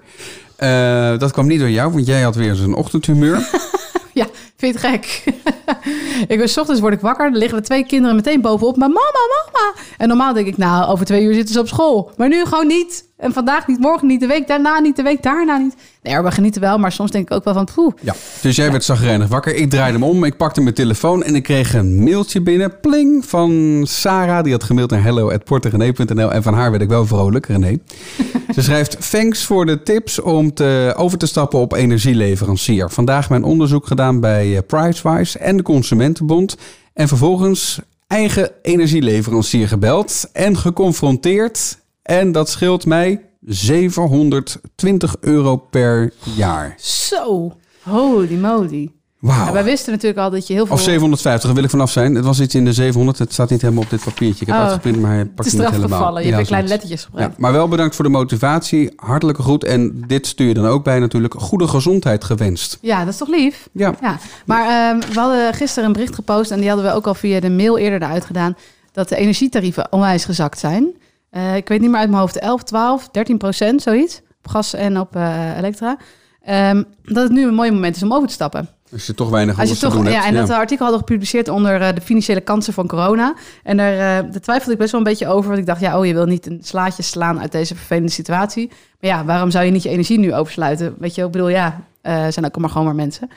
Eh, 0.55 1.17
dat 1.17 1.31
kwam 1.31 1.47
niet 1.47 1.59
door 1.59 1.69
jou, 1.69 1.91
want 1.91 2.05
jij 2.05 2.21
had 2.21 2.35
weer 2.35 2.55
zo'n 2.55 2.75
ochtendhumeur. 2.75 3.47
Ja, 4.15 4.27
vind 4.57 4.79
je 4.81 4.87
het 4.87 4.87
gek? 4.87 5.23
ik 6.31 6.37
ben 6.37 6.49
's 6.49 6.57
ochtends 6.57 6.81
word 6.81 6.93
ik 6.93 6.99
wakker, 6.99 7.31
dan 7.31 7.39
liggen 7.39 7.57
er 7.57 7.63
twee 7.63 7.85
kinderen 7.85 8.15
meteen 8.15 8.41
bovenop. 8.41 8.77
Maar 8.77 8.89
mama, 8.89 9.19
mama. 9.51 9.73
En 9.97 10.07
normaal 10.07 10.33
denk 10.33 10.47
ik, 10.47 10.57
nou, 10.57 10.89
over 10.89 11.05
twee 11.05 11.23
uur 11.23 11.33
zitten 11.33 11.53
ze 11.53 11.59
op 11.59 11.67
school. 11.67 12.11
Maar 12.17 12.27
nu 12.27 12.45
gewoon 12.45 12.67
niet. 12.67 13.05
En 13.17 13.33
vandaag 13.33 13.67
niet, 13.67 13.79
morgen 13.79 14.07
niet, 14.07 14.19
de 14.19 14.27
week 14.27 14.47
daarna 14.47 14.79
niet, 14.79 14.95
de 14.95 15.03
week 15.03 15.23
daarna 15.23 15.57
niet. 15.57 15.75
Nee, 16.01 16.21
we 16.21 16.31
genieten 16.31 16.61
wel, 16.61 16.77
maar 16.77 16.91
soms 16.91 17.11
denk 17.11 17.29
ik 17.29 17.35
ook 17.35 17.43
wel 17.43 17.53
van, 17.53 17.67
poeh. 17.75 17.93
Ja, 18.01 18.15
dus 18.41 18.55
jij 18.55 18.71
werd 18.71 18.83
zagrijnig 18.83 19.27
wakker. 19.27 19.55
Ik 19.55 19.69
draaide 19.69 19.97
hem 19.97 20.07
om, 20.07 20.23
ik 20.23 20.37
pakte 20.37 20.61
mijn 20.61 20.75
telefoon 20.75 21.23
en 21.23 21.35
ik 21.35 21.43
kreeg 21.43 21.73
een 21.73 22.03
mailtje 22.03 22.41
binnen. 22.41 22.79
Pling, 22.79 23.25
van 23.25 23.81
Sarah. 23.87 24.43
Die 24.43 24.51
had 24.51 24.63
gemaild 24.63 24.89
naar 24.89 25.03
hello.porterené.nl. 25.03 26.31
En 26.31 26.43
van 26.43 26.53
haar 26.53 26.71
werd 26.71 26.83
ik 26.83 26.89
wel 26.89 27.05
vrolijk, 27.05 27.45
René. 27.45 27.77
Ze 28.55 28.61
schrijft, 28.61 29.09
thanks 29.11 29.45
voor 29.45 29.65
de 29.65 29.83
tips 29.83 30.21
om 30.21 30.53
te, 30.53 30.93
over 30.97 31.17
te 31.17 31.25
stappen 31.25 31.59
op 31.59 31.73
energieleverancier. 31.73 32.89
Vandaag 32.89 33.29
mijn 33.29 33.43
onderzoek 33.43 33.87
gedaan 33.87 34.19
bij 34.19 34.55
eh, 34.55 34.61
Pricewise 34.67 35.39
en 35.39 35.57
de 35.57 35.63
Consumentenbond. 35.63 36.57
En 36.93 37.07
vervolgens 37.07 37.79
eigen 38.07 38.51
energieleverancier 38.61 39.67
gebeld 39.67 40.29
en 40.33 40.57
geconfronteerd. 40.57 41.77
En 42.05 42.31
dat 42.31 42.49
scheelt 42.49 42.85
mij 42.85 43.21
720 43.41 45.15
euro 45.19 45.55
per 45.55 46.11
jaar. 46.35 46.73
Zo, 46.79 47.53
holy 47.81 48.35
moly. 48.35 48.91
Wauw. 49.19 49.45
Ja, 49.45 49.51
wij 49.51 49.63
wisten 49.63 49.91
natuurlijk 49.91 50.19
al 50.21 50.29
dat 50.29 50.47
je 50.47 50.53
heel 50.53 50.65
veel... 50.65 50.75
Of 50.75 50.81
750, 50.81 51.43
daar 51.45 51.53
wil 51.55 51.63
ik 51.63 51.69
vanaf 51.69 51.91
zijn. 51.91 52.15
Het 52.15 52.25
was 52.25 52.39
iets 52.39 52.55
in 52.55 52.65
de 52.65 52.73
700. 52.73 53.17
Het 53.19 53.33
staat 53.33 53.49
niet 53.49 53.61
helemaal 53.61 53.83
op 53.83 53.89
dit 53.89 54.03
papiertje. 54.03 54.41
Ik 54.41 54.47
heb 54.47 54.55
Oh. 54.55 54.61
uitgeprint, 54.63 54.99
maar 55.01 55.09
hij 55.09 55.19
Het 55.19 55.35
pakt 55.35 55.47
is 55.47 55.53
niet 55.53 55.69
helemaal. 55.69 55.87
gevallen. 55.99 56.21
Je 56.23 56.27
Ja, 56.29 56.35
hebt 56.35 56.47
kleine 56.47 56.67
lettertjes 56.69 57.01
Ja, 57.01 57.07
gebruikt. 57.07 57.37
maar 57.37 57.51
wel 57.51 57.67
bedankt 57.67 57.95
voor 57.95 58.05
de 58.05 58.11
motivatie. 58.11 58.91
Hartelijke 58.95 59.41
groet. 59.41 59.63
En 59.63 60.03
dit 60.07 60.27
stuur 60.27 60.47
je 60.47 60.53
dan 60.53 60.65
ook 60.65 60.83
bij 60.83 60.99
natuurlijk. 60.99 61.33
Goede 61.37 61.67
gezondheid 61.67 62.23
gewenst. 62.23 62.77
Ja, 62.81 62.99
dat 62.99 63.13
is 63.13 63.17
toch 63.19 63.27
lief? 63.29 63.67
Ja. 63.71 63.95
Ja, 64.01 64.19
maar 64.45 64.67
ehm, 64.95 65.13
we 65.13 65.19
hadden 65.19 65.53
gisteren 65.53 65.85
een 65.85 65.93
bericht 65.93 66.15
gepost 66.15 66.51
en 66.51 66.59
die 66.59 66.67
hadden 66.69 66.85
we 66.85 66.91
ook 66.93 67.07
al 67.07 67.13
via 67.15 67.39
de 67.39 67.49
mail 67.49 67.77
eerder 67.77 68.01
eruit 68.01 68.25
gedaan. 68.25 68.55
Dat 68.91 69.09
de 69.09 69.15
energietarieven 69.15 69.87
onwijs 69.91 70.25
gezakt 70.25 70.59
zijn. 70.59 70.87
Eh, 71.35 71.55
ik 71.55 71.67
weet 71.67 71.81
niet 71.81 71.89
meer 71.89 71.99
uit 71.99 72.09
mijn 72.09 72.21
hoofd, 72.21 72.39
11, 72.39 72.63
12, 72.63 73.09
13 73.09 73.37
procent, 73.37 73.81
zoiets. 73.81 74.21
Op 74.43 74.51
gas 74.51 74.73
en 74.73 74.99
op 74.99 75.15
eh, 75.15 75.57
elektra. 75.57 75.97
Ehm, 76.41 76.83
dat 77.03 77.23
het 77.23 77.31
nu 77.31 77.47
een 77.47 77.53
mooi 77.53 77.71
moment 77.71 77.95
is 77.95 78.03
om 78.03 78.13
over 78.13 78.27
te 78.27 78.33
stappen. 78.33 78.69
Als 78.91 79.05
je 79.05 79.13
toch 79.13 79.29
weinig 79.29 79.59
Als 79.59 79.69
je 79.69 79.73
anders 79.73 79.79
te 79.79 79.85
toch, 79.85 79.95
doen 79.95 80.13
ja, 80.13 80.21
hebt. 80.21 80.35
en 80.35 80.47
dat 80.47 80.49
artikel 80.49 80.85
hadden 80.85 81.03
we 81.03 81.07
gepubliceerd 81.07 81.49
onder 81.49 81.81
eh, 81.81 81.95
de 81.95 82.01
financiële 82.01 82.41
kansen 82.41 82.73
van 82.73 82.87
corona. 82.87 83.33
En 83.63 83.77
daar, 83.77 83.97
daar 84.31 84.41
twijfelde 84.41 84.71
ik 84.71 84.77
best 84.77 84.91
wel 84.91 85.01
een 85.01 85.07
beetje 85.07 85.27
over. 85.27 85.47
Want 85.47 85.59
ik 85.59 85.65
dacht, 85.65 85.81
ja, 85.81 85.99
oh, 85.99 86.05
je 86.05 86.13
wil 86.13 86.25
niet 86.25 86.45
een 86.45 86.59
slaatje 86.63 87.03
slaan 87.03 87.39
uit 87.39 87.51
deze 87.51 87.75
vervelende 87.75 88.11
situatie. 88.11 88.67
Maar 88.67 89.09
ja, 89.09 89.25
waarom 89.25 89.51
zou 89.51 89.65
je 89.65 89.71
niet 89.71 89.83
je 89.83 89.89
energie 89.89 90.19
nu 90.19 90.33
oversluiten? 90.33 90.95
Weet 90.99 91.15
je, 91.15 91.23
ik 91.23 91.31
bedoel, 91.31 91.49
ja, 91.49 91.81
eh 92.01 92.27
zijn 92.29 92.45
ook 92.45 92.57
maar 92.57 92.69
gewoon 92.69 92.85
maar 92.85 92.95
mensen. 92.95 93.29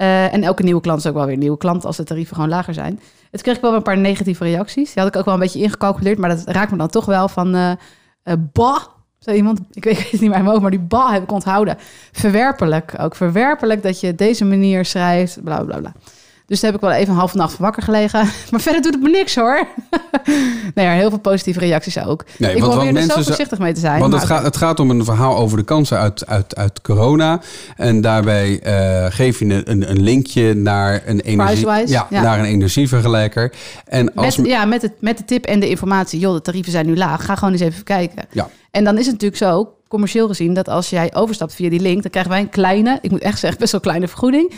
Eh, 0.00 0.34
en 0.34 0.42
elke 0.42 0.62
nieuwe 0.62 0.80
klant 0.80 0.98
is 0.98 1.06
ook 1.06 1.14
wel 1.14 1.24
weer 1.24 1.34
een 1.34 1.40
nieuwe 1.40 1.58
klant 1.58 1.84
als 1.84 1.96
de 1.96 2.04
tarieven 2.04 2.34
gewoon 2.34 2.50
lager 2.50 2.74
zijn. 2.74 3.00
Het 3.30 3.42
kreeg 3.42 3.56
ik 3.56 3.62
wel 3.62 3.74
een 3.74 3.82
paar 3.82 3.98
negatieve 3.98 4.44
reacties. 4.44 4.92
Die 4.92 5.02
had 5.02 5.12
ik 5.12 5.18
ook 5.18 5.24
wel 5.24 5.34
een 5.34 5.40
beetje 5.40 5.60
ingecalculeerd, 5.60 6.18
maar 6.18 6.28
dat 6.28 6.42
raakt 6.46 6.70
me 6.70 6.76
dan 6.76 6.88
toch 6.88 7.04
wel 7.04 7.28
van... 7.28 7.54
eh 7.54 7.72
eh, 8.22 8.34
bah, 8.52 8.80
zei 9.18 9.36
iemand, 9.36 9.60
ik 9.72 9.84
weet, 9.84 10.10
het 10.10 10.20
niet 10.20 10.30
meer 10.30 10.44
hoofd, 10.44 10.60
maar 10.60 10.70
die 10.70 10.80
bah 10.80 11.12
heb 11.12 11.22
ik 11.22 11.32
onthouden. 11.32 11.76
Verwerpelijk, 12.12 12.94
ook 13.00 13.14
verwerpelijk 13.14 13.82
dat 13.82 14.00
je 14.00 14.14
deze 14.14 14.44
manier 14.44 14.84
schrijft, 14.84 15.42
bla 15.42 15.64
bla 15.64 15.78
bla. 15.78 15.92
Dus 16.50 16.60
daar 16.60 16.72
heb 16.72 16.82
ik 16.82 16.88
wel 16.88 16.96
even 16.98 17.12
een 17.12 17.18
halve 17.18 17.36
nacht 17.36 17.58
wakker 17.58 17.82
gelegen. 17.82 18.28
Maar 18.50 18.60
verder 18.60 18.82
doet 18.82 18.94
het 18.94 19.02
me 19.02 19.08
niks 19.10 19.34
hoor. 19.34 19.66
nee, 20.74 20.86
ja, 20.86 20.92
heel 20.92 21.08
veel 21.08 21.18
positieve 21.18 21.58
reacties 21.60 21.98
ook. 21.98 22.24
Nee, 22.38 22.54
ik 22.54 22.60
want- 22.60 22.74
want 22.74 22.84
probeer 22.84 23.02
er 23.02 23.08
zo 23.16 23.22
voorzichtig 23.22 23.58
mee 23.58 23.72
te 23.72 23.80
zijn. 23.80 24.00
Want 24.00 24.12
het 24.12 24.24
gaat, 24.24 24.42
het 24.42 24.56
gaat 24.56 24.80
om 24.80 24.90
een 24.90 25.04
verhaal 25.04 25.36
over 25.36 25.56
de 25.56 25.64
kansen 25.64 25.98
uit, 25.98 26.26
uit, 26.26 26.56
uit 26.56 26.80
corona. 26.80 27.40
En 27.76 28.00
daarbij 28.00 28.60
eh, 28.60 29.06
geef 29.08 29.38
je 29.38 29.44
een, 29.44 29.90
een, 29.90 30.02
linkje 30.02 30.54
naar 30.54 31.02
een, 31.06 31.20
energie, 31.20 31.66
ja, 31.66 32.06
ja. 32.10 32.22
naar 32.22 32.38
een 32.38 32.44
energievergelijker. 32.44 33.52
En 33.84 34.14
als, 34.14 34.36
Met, 34.36 34.46
ja, 34.46 34.64
met, 34.64 34.82
het, 34.82 34.92
met 35.00 35.18
de 35.18 35.24
tip 35.24 35.44
en 35.44 35.60
de 35.60 35.68
informatie. 35.68 36.18
Joh, 36.18 36.34
de 36.34 36.42
tarieven 36.42 36.72
zijn 36.72 36.86
nu 36.86 36.96
laag. 36.96 37.24
Ga 37.24 37.34
gewoon 37.34 37.52
eens 37.52 37.62
even 37.62 37.84
kijken. 37.84 38.24
ja, 38.30 38.48
En 38.70 38.84
dan 38.84 38.98
is 38.98 39.04
het 39.06 39.12
natuurlijk 39.12 39.42
zo, 39.42 39.74
commercieel 39.88 40.26
gezien, 40.26 40.54
dat 40.54 40.68
als 40.68 40.90
jij 40.90 41.14
overstapt 41.14 41.54
via 41.54 41.70
die 41.70 41.80
link, 41.80 42.02
dan 42.02 42.10
krijgen 42.10 42.32
wij 42.32 42.40
een 42.40 42.48
kleine, 42.48 42.98
ik 43.02 43.10
moet 43.10 43.22
echt 43.22 43.38
zeggen, 43.38 43.60
best 43.60 43.72
wel 43.72 43.80
kleine 43.80 44.08
vergoeding. 44.08 44.52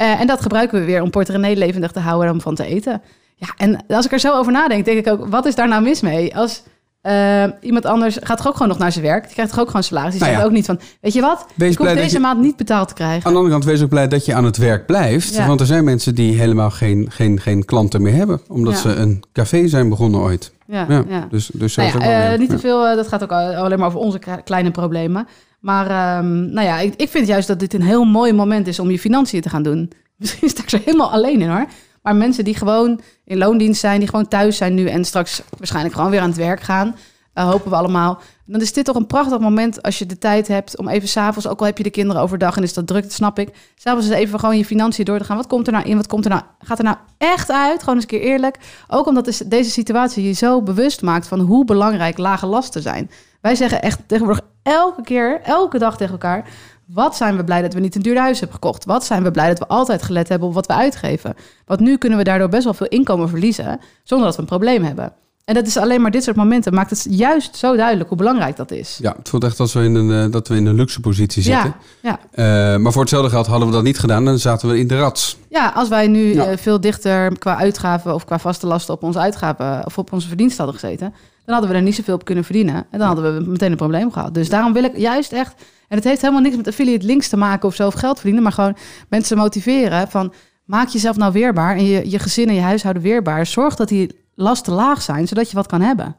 Eh, 0.00 0.20
en 0.20 0.26
dat 0.26 0.40
gebruiken 0.42 0.78
we 0.80 0.84
weer 0.84 1.02
om 1.02 1.10
Port 1.10 1.28
levendig 1.28 1.92
te 1.92 2.00
houden 2.00 2.28
en 2.28 2.32
om 2.34 2.40
van 2.40 2.54
te 2.54 2.64
eten. 2.64 3.02
Ja, 3.36 3.48
en 3.56 3.84
als 3.88 4.04
ik 4.04 4.12
er 4.12 4.18
zo 4.18 4.32
over 4.32 4.52
nadenk, 4.52 4.84
denk 4.84 4.98
ik 5.06 5.12
ook, 5.12 5.26
wat 5.26 5.46
is 5.46 5.54
daar 5.54 5.68
nou 5.68 5.82
mis 5.82 6.00
mee? 6.00 6.36
Als 6.36 6.62
eh, 7.00 7.44
iemand 7.60 7.84
anders 7.86 8.18
gaat 8.22 8.36
toch 8.36 8.46
ook 8.46 8.52
gewoon 8.52 8.68
nog 8.68 8.78
naar 8.78 8.92
zijn 8.92 9.04
werk, 9.04 9.24
die 9.24 9.32
krijgt 9.32 9.50
toch 9.52 9.60
ook 9.60 9.66
gewoon 9.66 9.82
salaris. 9.82 10.10
Die 10.10 10.20
Nou 10.20 10.32
zegt 10.32 10.42
ja. 10.44 10.48
ook 10.50 10.56
niet 10.56 10.66
van, 10.66 10.80
weet 11.00 11.12
je 11.12 11.20
wat, 11.20 11.46
Wees 11.54 11.72
ik 11.72 11.78
hoef 11.78 11.92
deze 11.92 12.14
je- 12.14 12.20
maand 12.20 12.40
niet 12.40 12.56
betaald 12.56 12.88
te 12.88 12.94
krijgen. 12.94 13.24
Aan 13.26 13.32
de 13.32 13.38
andere 13.38 13.54
kant, 13.54 13.64
wees 13.64 13.82
ook 13.82 13.88
blij 13.88 14.08
dat 14.08 14.24
je 14.24 14.34
aan 14.34 14.44
het 14.44 14.56
werk 14.56 14.86
blijft. 14.86 15.34
Ja. 15.34 15.46
Want 15.46 15.60
er 15.60 15.66
zijn 15.66 15.84
mensen 15.84 16.14
die 16.14 16.38
helemaal 16.38 16.70
geen, 16.70 17.06
geen, 17.10 17.40
geen 17.40 17.64
klanten 17.64 18.02
meer 18.02 18.14
hebben. 18.14 18.40
Omdat 18.48 18.72
Ja. 18.72 18.78
ze 18.80 18.88
een 18.94 19.22
café 19.32 19.68
zijn 19.68 19.88
begonnen 19.88 20.20
ooit. 20.20 20.52
Ja. 20.66 20.86
Dus, 21.30 21.50
dus 21.54 21.76
Nou 21.76 21.98
eh, 21.98 22.38
niet 22.38 22.50
te 22.50 22.58
veel, 22.58 22.96
dat 22.96 23.08
gaat 23.08 23.22
ook 23.22 23.32
al- 23.32 23.54
alleen 23.54 23.78
maar 23.78 23.88
over 23.88 24.00
onze 24.00 24.18
kleine 24.44 24.70
problemen. 24.70 25.26
Maar 25.60 25.86
ehm, 25.86 26.52
nou 26.52 26.66
ja, 26.66 26.78
ik, 26.78 26.94
ik 26.96 27.08
vind 27.08 27.26
juist 27.26 27.48
dat 27.48 27.58
dit 27.60 27.74
een 27.74 27.82
heel 27.82 28.04
mooi 28.04 28.32
moment 28.32 28.66
is 28.66 28.78
om 28.78 28.90
je 28.90 28.98
financiën 28.98 29.40
te 29.40 29.48
gaan 29.48 29.62
doen. 29.62 29.92
Misschien 30.16 30.48
sta 30.48 30.62
ik 30.62 30.70
er 30.70 30.80
helemaal 30.84 31.10
alleen 31.12 31.40
in 31.40 31.48
hoor. 31.50 31.66
Maar 32.02 32.16
mensen 32.16 32.44
die 32.44 32.54
gewoon 32.54 33.00
in 33.24 33.38
loondienst 33.38 33.80
zijn, 33.80 33.98
die 33.98 34.08
gewoon 34.08 34.28
thuis 34.28 34.56
zijn 34.56 34.74
nu 34.74 34.86
en 34.88 35.04
straks 35.04 35.42
waarschijnlijk 35.58 35.94
gewoon 35.94 36.10
weer 36.10 36.20
aan 36.20 36.28
het 36.28 36.36
werk 36.38 36.60
gaan, 36.60 36.96
eh, 37.32 37.50
hopen 37.50 37.70
we 37.70 37.76
allemaal. 37.76 38.20
Dan 38.46 38.60
is 38.60 38.72
dit 38.72 38.84
toch 38.84 38.96
een 38.96 39.06
prachtig 39.06 39.38
moment 39.38 39.82
als 39.82 39.98
je 39.98 40.06
de 40.06 40.18
tijd 40.18 40.48
hebt 40.48 40.76
om 40.76 40.88
even 40.88 41.08
s'avonds, 41.08 41.48
ook 41.48 41.60
al 41.60 41.66
heb 41.66 41.76
je 41.76 41.82
de 41.82 41.90
kinderen 41.90 42.22
overdag 42.22 42.56
en 42.56 42.62
is 42.62 42.74
dat 42.74 42.86
druk, 42.86 43.02
dat 43.02 43.12
snap 43.12 43.38
ik. 43.38 43.48
S'avonds 43.74 44.06
eens 44.06 44.14
even 44.16 44.38
gewoon 44.38 44.56
je 44.58 44.64
financiën 44.64 45.04
door 45.04 45.18
te 45.18 45.24
gaan. 45.24 45.36
Wat 45.36 45.46
komt 45.46 45.66
er 45.66 45.72
nou 45.72 45.84
in? 45.84 45.96
Wat 45.96 46.06
komt 46.06 46.24
er 46.24 46.30
nou? 46.30 46.42
Gaat 46.58 46.78
er 46.78 46.84
nou 46.84 46.96
echt 47.18 47.50
uit? 47.50 47.80
Gewoon 47.80 47.94
eens 47.94 48.04
een 48.04 48.10
keer 48.10 48.20
eerlijk. 48.20 48.58
Ook 48.88 49.06
omdat 49.06 49.26
is- 49.26 49.38
deze 49.38 49.70
situatie 49.70 50.24
je 50.24 50.32
zo 50.32 50.62
bewust 50.62 51.02
maakt 51.02 51.28
van 51.28 51.40
hoe 51.40 51.64
belangrijk 51.64 52.18
lage 52.18 52.46
lasten 52.46 52.82
zijn. 52.82 53.10
Wij 53.40 53.54
zeggen 53.54 53.82
echt 53.82 54.00
tegenwoordig 54.06 54.44
elke 54.62 55.02
keer, 55.02 55.40
elke 55.42 55.78
dag 55.78 55.96
tegen 55.96 56.12
elkaar. 56.12 56.48
Wat 56.86 57.16
zijn 57.16 57.36
we 57.36 57.44
blij 57.44 57.62
dat 57.62 57.74
we 57.74 57.80
niet 57.80 57.94
een 57.94 58.02
duur 58.02 58.18
huis 58.18 58.40
hebben 58.40 58.58
gekocht? 58.62 58.84
Wat 58.84 59.04
zijn 59.04 59.22
we 59.22 59.30
blij 59.30 59.48
dat 59.48 59.58
we 59.58 59.66
altijd 59.66 60.02
gelet 60.02 60.28
hebben 60.28 60.48
op 60.48 60.54
wat 60.54 60.66
we 60.66 60.72
uitgeven? 60.72 61.34
Want 61.64 61.80
nu 61.80 61.96
kunnen 61.96 62.18
we 62.18 62.24
daardoor 62.24 62.48
best 62.48 62.64
wel 62.64 62.74
veel 62.74 62.88
inkomen 62.88 63.28
verliezen 63.28 63.80
zonder 64.02 64.26
dat 64.26 64.36
we 64.36 64.42
een 64.42 64.48
probleem 64.48 64.84
hebben. 64.84 65.12
En 65.44 65.54
dat 65.54 65.66
is 65.66 65.76
alleen 65.76 66.00
maar 66.00 66.10
dit 66.10 66.24
soort 66.24 66.36
momenten 66.36 66.74
maakt 66.74 66.90
het 66.90 67.06
juist 67.10 67.56
zo 67.56 67.76
duidelijk 67.76 68.08
hoe 68.08 68.18
belangrijk 68.18 68.56
dat 68.56 68.70
is. 68.70 68.98
Ja, 69.02 69.14
het 69.18 69.28
voelt 69.28 69.44
echt 69.44 69.60
als 69.60 69.72
we 69.72 69.82
in 69.82 69.94
een, 69.94 70.24
eh, 70.26 70.32
dat 70.32 70.48
we 70.48 70.56
in 70.56 70.66
een 70.66 70.74
luxe 70.74 71.00
positie 71.00 71.42
zitten. 71.42 71.74
Ja, 72.02 72.18
Eh, 72.32 72.76
maar 72.80 72.92
voor 72.92 73.00
hetzelfde 73.00 73.30
geld 73.30 73.46
hadden 73.46 73.68
we 73.68 73.74
dat 73.74 73.82
niet 73.82 73.98
gedaan. 73.98 74.24
Dan 74.24 74.38
zaten 74.38 74.68
we 74.68 74.78
in 74.78 74.86
de 74.86 74.98
rats. 74.98 75.36
ja, 75.48 75.72
als 75.74 75.88
wij 75.88 76.06
nu 76.08 76.34
Ja. 76.34 76.44
eh, 76.46 76.56
veel 76.56 76.80
dichter 76.80 77.38
qua 77.38 77.56
uitgaven 77.56 78.14
of 78.14 78.24
qua 78.24 78.38
vaste 78.38 78.66
lasten 78.66 78.94
op 78.94 79.02
onze 79.02 79.18
uitgaven 79.18 79.86
of 79.86 79.98
op 79.98 80.12
onze 80.12 80.28
verdiensten 80.28 80.64
hadden 80.64 80.80
gezeten, 80.80 81.14
dan 81.44 81.54
hadden 81.54 81.70
we 81.70 81.76
er 81.76 81.82
niet 81.82 81.94
zoveel 81.94 82.14
op 82.14 82.24
kunnen 82.24 82.44
verdienen. 82.44 82.74
En 82.90 82.98
dan 82.98 83.06
hadden 83.06 83.34
we 83.44 83.50
meteen 83.50 83.70
een 83.70 83.76
probleem 83.76 84.12
gehad. 84.12 84.34
Dus 84.34 84.48
daarom 84.48 84.72
wil 84.72 84.84
ik 84.84 84.96
juist 84.96 85.32
echt, 85.32 85.54
en 85.88 85.96
het 85.96 86.04
heeft 86.04 86.20
helemaal 86.20 86.42
niks 86.42 86.56
met 86.56 86.68
affiliate 86.68 87.06
links 87.06 87.28
te 87.28 87.36
maken 87.36 87.68
of 87.68 87.74
zo 87.74 87.86
of 87.86 87.94
geld 87.94 88.16
verdienen, 88.16 88.42
maar 88.42 88.52
gewoon 88.52 88.76
mensen 89.08 89.36
motiveren 89.36 90.08
van 90.08 90.32
maak 90.64 90.88
jezelf 90.88 91.16
nou 91.16 91.32
weerbaar 91.32 91.76
en 91.76 91.84
je, 91.86 92.10
je 92.10 92.18
gezin 92.18 92.48
en 92.48 92.54
je 92.54 92.60
huishouden 92.60 93.02
weerbaar. 93.02 93.46
Zorg 93.46 93.74
dat 93.76 93.88
die 93.88 94.19
lasten 94.40 94.72
laag 94.72 95.02
zijn, 95.02 95.28
zodat 95.28 95.50
je 95.50 95.56
wat 95.56 95.66
kan 95.66 95.80
hebben. 95.80 96.16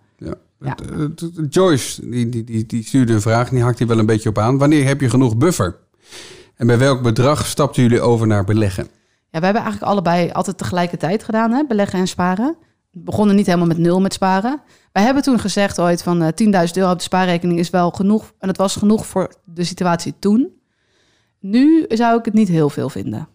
Ja. 0.63 0.75
Joyce, 1.49 2.09
die, 2.09 2.29
die, 2.29 2.43
die, 2.43 2.65
die 2.65 2.83
stuurde 2.83 3.13
een 3.13 3.21
vraag, 3.21 3.47
en 3.49 3.55
die 3.55 3.63
hakt 3.63 3.77
hier 3.77 3.87
wel 3.87 3.99
een 3.99 4.05
beetje 4.05 4.29
op 4.29 4.37
aan. 4.37 4.57
Wanneer 4.57 4.87
heb 4.87 5.01
je 5.01 5.09
genoeg 5.09 5.37
buffer? 5.37 5.77
En 6.55 6.67
bij 6.67 6.77
welk 6.77 7.01
bedrag 7.01 7.45
stapten 7.45 7.83
jullie 7.83 8.01
over 8.01 8.27
naar 8.27 8.43
beleggen? 8.43 8.83
Ja, 9.29 9.39
we 9.39 9.45
hebben 9.45 9.61
eigenlijk 9.61 9.91
allebei 9.91 10.31
altijd 10.31 10.57
tegelijkertijd 10.57 11.23
gedaan, 11.23 11.51
hè? 11.51 11.65
beleggen 11.67 11.99
en 11.99 12.07
sparen. 12.07 12.55
We 12.91 12.99
begonnen 12.99 13.35
niet 13.35 13.45
helemaal 13.45 13.67
met 13.67 13.77
nul 13.77 14.01
met 14.01 14.13
sparen. 14.13 14.61
Wij 14.91 15.03
hebben 15.03 15.23
toen 15.23 15.39
gezegd 15.39 15.79
ooit 15.79 16.03
van 16.03 16.21
eh 16.21 16.67
10.000 16.67 16.71
euro 16.73 16.91
op 16.91 16.97
de 16.97 17.03
spaarrekening 17.03 17.59
is 17.59 17.69
wel 17.69 17.91
genoeg. 17.91 18.33
En 18.39 18.47
dat 18.47 18.57
was 18.57 18.75
genoeg 18.75 19.05
voor 19.05 19.33
de 19.45 19.63
situatie 19.63 20.13
toen. 20.19 20.49
Nu 21.39 21.85
zou 21.87 22.19
ik 22.19 22.25
het 22.25 22.33
niet 22.33 22.47
heel 22.47 22.69
veel 22.69 22.89
vinden. 22.89 23.27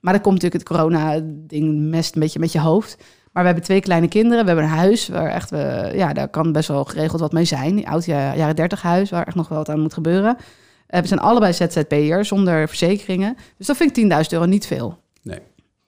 Maar 0.00 0.12
dan 0.12 0.22
komt 0.22 0.34
natuurlijk 0.42 0.62
het 0.62 0.76
corona-ding 0.76 1.88
mest 1.88 2.14
een 2.14 2.20
beetje 2.20 2.38
met 2.38 2.52
je 2.52 2.60
hoofd. 2.60 2.96
Maar 3.36 3.44
we 3.44 3.50
hebben 3.50 3.68
twee 3.70 3.80
kleine 3.80 4.08
kinderen. 4.08 4.44
We 4.44 4.50
hebben 4.50 4.64
een 4.64 4.78
huis 4.78 5.08
waar 5.08 5.28
echt, 5.28 5.50
we, 5.50 5.92
ja, 5.94 6.12
daar 6.12 6.28
kan 6.28 6.52
best 6.52 6.68
wel 6.68 6.84
geregeld 6.84 7.20
wat 7.20 7.32
mee 7.32 7.44
zijn. 7.44 7.76
Een 7.76 7.86
oud 7.86 8.04
ja- 8.04 8.36
jaren 8.36 8.56
30 8.56 8.82
huis 8.82 9.10
waar 9.10 9.26
echt 9.26 9.36
nog 9.36 9.48
wel 9.48 9.58
wat 9.58 9.68
aan 9.68 9.80
moet 9.80 9.94
gebeuren. 9.94 10.36
Eh, 10.86 11.00
we 11.00 11.06
zijn 11.06 11.20
allebei 11.20 11.52
ZZP'er 11.52 12.24
zonder 12.24 12.68
verzekeringen. 12.68 13.36
Dus 13.56 13.66
dat 13.66 13.76
vind 13.76 13.88
ik 13.90 13.94
10.000 13.94 14.32
euro 14.32 14.44
niet 14.44 14.66
veel. 14.66 14.98
Nee. 15.22 15.38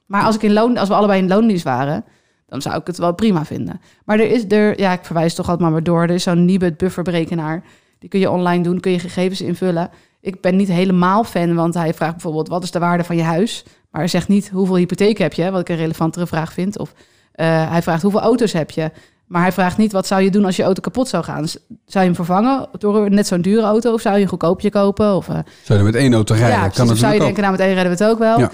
Maar 0.07 0.23
als, 0.23 0.35
ik 0.35 0.43
in 0.43 0.53
loon, 0.53 0.77
als 0.77 0.89
we 0.89 0.95
allebei 0.95 1.21
in 1.23 1.29
loondienst 1.29 1.65
waren, 1.65 2.05
dan 2.47 2.63
zou 2.63 2.77
ik 2.77 2.87
het 2.87 2.99
wel 2.99 3.15
prima 3.15 3.45
vinden. 3.45 3.81
Maar 4.05 4.19
er 4.19 4.31
is 4.31 4.45
er, 4.49 4.81
ja, 4.81 4.93
ik 4.93 5.05
verwijs 5.05 5.35
toch 5.35 5.49
altijd 5.49 5.63
maar 5.63 5.73
maar 5.73 5.83
door. 5.83 6.03
Er 6.03 6.11
is 6.11 6.23
zo'n 6.23 6.45
Nibud 6.45 6.77
bufferberekenaar. 6.77 7.63
Die 7.99 8.09
kun 8.09 8.21
je 8.21 8.31
online 8.31 8.63
doen, 8.63 8.81
kun 8.81 8.93
je 8.93 8.99
gegevens 8.99 9.41
invullen. 9.41 9.91
Ik 10.21 10.41
ben 10.41 10.57
niet 10.57 10.69
helemaal 10.69 11.25
fan, 11.25 11.55
want 11.55 11.75
hij 11.75 11.95
vraagt 11.95 12.13
bijvoorbeeld: 12.13 12.49
wat 12.49 12.63
is 12.63 12.71
de 12.71 12.79
waarde 12.79 13.05
van 13.05 13.17
je 13.17 13.23
huis? 13.23 13.65
Maar 13.91 14.01
hij 14.01 14.11
zegt 14.11 14.29
niet 14.29 14.49
hoeveel 14.49 14.77
hypotheek 14.77 15.19
heb 15.19 15.33
je, 15.33 15.51
wat 15.51 15.61
ik 15.61 15.69
een 15.69 15.77
relevantere 15.77 16.27
vraag 16.27 16.53
vind. 16.53 16.79
Of 16.79 16.95
eh, 17.39 17.71
hij 17.71 17.83
vraagt 17.83 18.03
hoeveel 18.03 18.21
auto's 18.21 18.53
heb 18.53 18.71
je. 18.71 18.91
Maar 19.27 19.43
hij 19.43 19.53
vraagt 19.53 19.77
niet 19.77 19.93
wat 19.93 20.07
zou 20.07 20.23
je 20.23 20.31
doen 20.31 20.45
als 20.45 20.57
je 20.57 20.63
auto 20.63 20.81
kapot 20.81 21.09
zou 21.09 21.25
gaan. 21.25 21.47
Zou 21.47 21.59
je 21.93 21.99
hem 21.99 22.15
vervangen 22.15 22.67
door 22.79 23.11
net 23.11 23.27
zo'n 23.27 23.41
dure 23.41 23.63
auto? 23.63 23.93
Of 23.93 24.01
zou 24.01 24.17
je 24.17 24.23
een 24.23 24.29
goedkoopje 24.29 24.71
kopen? 24.71 25.15
Of, 25.17 25.29
eh, 25.29 25.39
Zou 25.63 25.79
je 25.79 25.85
met 25.85 25.95
één 25.95 26.15
auto 26.15 26.35
rijden? 26.35 26.57
ja, 26.57 26.61
kan 26.63 26.71
precies. 26.71 26.91
Of 26.93 26.99
zou 26.99 27.13
je 27.13 27.19
denken, 27.21 27.41
nou 27.41 27.53
met 27.57 27.61
één 27.61 27.75
redden 27.75 27.97
we 27.97 28.05
het 28.05 28.13
ook 28.13 28.19
wel. 28.19 28.39
Ja. 28.39 28.51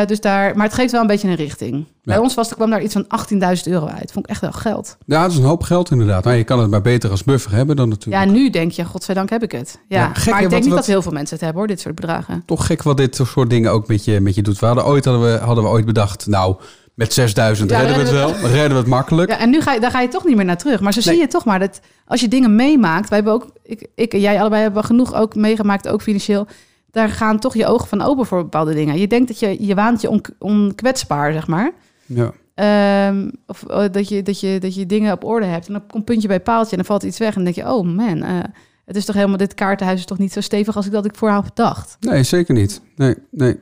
Eh, 0.00 0.06
dus 0.06 0.20
daar, 0.20 0.56
maar 0.56 0.66
het 0.66 0.74
geeft 0.74 0.92
wel 0.92 1.00
een 1.00 1.06
beetje 1.06 1.28
een 1.28 1.34
richting. 1.34 1.86
Bij 2.02 2.18
ons 2.18 2.34
was, 2.34 2.54
kwam 2.54 2.70
daar 2.70 2.82
iets 2.82 2.92
van 2.92 3.04
18.000 3.08 3.66
euro 3.66 3.86
uit. 3.86 4.12
Vond 4.12 4.24
ik 4.24 4.30
echt 4.30 4.40
wel 4.40 4.52
geld. 4.52 4.96
Ja, 5.06 5.22
dat 5.22 5.30
is 5.30 5.36
een 5.36 5.44
hoop 5.44 5.62
geld 5.62 5.90
inderdaad. 5.90 6.24
Maar 6.24 6.36
je 6.36 6.44
kan 6.44 6.60
het 6.60 6.70
maar 6.70 6.82
beter 6.82 7.10
als 7.10 7.24
buffer 7.24 7.52
hebben 7.52 7.76
dan 7.76 7.88
natuurlijk. 7.88 8.24
Ja, 8.24 8.30
nu 8.30 8.50
denk 8.50 8.70
je, 8.72 8.84
godzijdank 8.84 9.30
heb 9.30 9.42
ik 9.42 9.52
het. 9.52 9.78
Ja, 9.88 9.98
Ja, 9.98 10.14
gek, 10.14 10.32
maar 10.32 10.42
ik 10.42 10.50
denk 10.50 10.60
niet 10.62 10.70
wat- 10.70 10.78
dat 10.78 10.86
heel 10.88 11.02
veel 11.02 11.12
mensen 11.12 11.34
het 11.34 11.44
hebben 11.44 11.58
hoor, 11.62 11.68
dit 11.70 11.80
soort 11.80 11.94
bedragen. 11.94 12.42
Toch 12.46 12.66
gek 12.66 12.82
wat 12.82 12.96
dit 12.96 13.16
soort 13.16 13.50
dingen 13.50 13.70
ook 13.72 13.88
met 13.88 14.04
je, 14.04 14.20
met 14.20 14.34
je 14.34 14.42
doet. 14.42 14.58
We 14.58 14.66
hadden 14.66 14.86
ooit, 14.86 15.04
hadden 15.04 15.32
we, 15.32 15.38
hadden 15.44 15.64
we 15.64 15.70
ooit 15.70 15.84
bedacht, 15.84 16.26
nou, 16.26 16.56
met 16.96 17.12
6000 17.12 17.70
Ja, 17.70 17.78
redden 17.78 17.96
we 17.96 18.02
het 18.02 18.10
wel. 18.12 18.28
redden 18.30 18.50
Redden 18.50 18.70
we 18.70 18.76
het 18.76 18.86
makkelijk. 18.86 19.30
Ja, 19.30 19.38
en 19.38 19.50
nu 19.50 19.60
ga 19.60 19.72
je, 19.72 19.80
daar 19.80 19.90
ga 19.90 20.00
je 20.00 20.08
toch 20.08 20.24
niet 20.24 20.36
meer 20.36 20.44
naar 20.44 20.56
terug. 20.56 20.80
Maar 20.80 20.92
zo 20.92 21.00
Nee. 21.04 21.14
zie 21.14 21.22
je 21.24 21.28
toch 21.30 21.44
maar 21.44 21.58
dat 21.58 21.80
als 22.06 22.20
je 22.20 22.28
dingen 22.28 22.54
meemaakt, 22.54 23.08
wij 23.08 23.18
hebben 23.18 23.34
ook, 23.34 23.50
ik, 23.62 23.86
ik 23.94 24.12
en 24.12 24.20
jij 24.20 24.40
allebei 24.40 24.62
hebben 24.62 24.84
genoeg 24.84 25.14
ook 25.14 25.34
meegemaakt, 25.34 25.88
ook 25.88 26.02
financieel. 26.02 26.46
Daar 26.90 27.08
gaan 27.08 27.38
toch 27.38 27.54
je 27.54 27.66
ogen 27.66 27.88
van 27.88 28.02
open 28.02 28.26
voor 28.26 28.42
bepaalde 28.42 28.74
dingen. 28.74 28.98
Je 28.98 29.06
denkt 29.06 29.28
dat 29.28 29.38
je, 29.38 29.66
je 29.66 29.74
waant 29.74 30.00
je 30.00 30.10
on, 30.10 30.22
onkwetsbaar, 30.38 31.32
zeg 31.32 31.46
maar. 31.46 31.72
Ja. 32.06 32.32
Ehm, 32.54 33.30
of 33.46 33.62
eh, 33.66 33.84
dat, 33.90 34.08
je, 34.08 34.22
dat, 34.22 34.40
je, 34.40 34.58
dat 34.60 34.74
je 34.74 34.86
dingen 34.86 35.12
op 35.12 35.24
orde 35.24 35.46
hebt. 35.46 35.66
En 35.66 35.72
dan 35.72 35.86
komt 35.86 36.04
puntje 36.04 36.28
bij 36.28 36.40
paaltje 36.40 36.70
en 36.70 36.76
dan 36.76 36.86
valt 36.86 37.02
iets 37.02 37.18
weg. 37.18 37.28
En 37.28 37.34
dan 37.34 37.44
denk 37.44 37.56
je, 37.66 37.74
oh 37.74 37.86
man, 37.86 38.22
eh, 38.22 38.38
het 38.84 38.96
is 38.96 39.04
toch 39.04 39.14
helemaal, 39.14 39.36
dit 39.36 39.54
kaartenhuis 39.54 39.98
is 39.98 40.06
toch 40.06 40.18
niet 40.18 40.32
zo 40.32 40.40
stevig 40.40 40.76
als 40.76 40.86
ik 40.86 40.92
dat 40.92 41.04
ik 41.04 41.14
vooraf 41.14 41.50
dacht. 41.54 41.96
Nee, 42.00 42.22
zeker 42.22 42.54
niet. 42.54 42.80
Nee, 42.96 43.14
nee. 43.30 43.56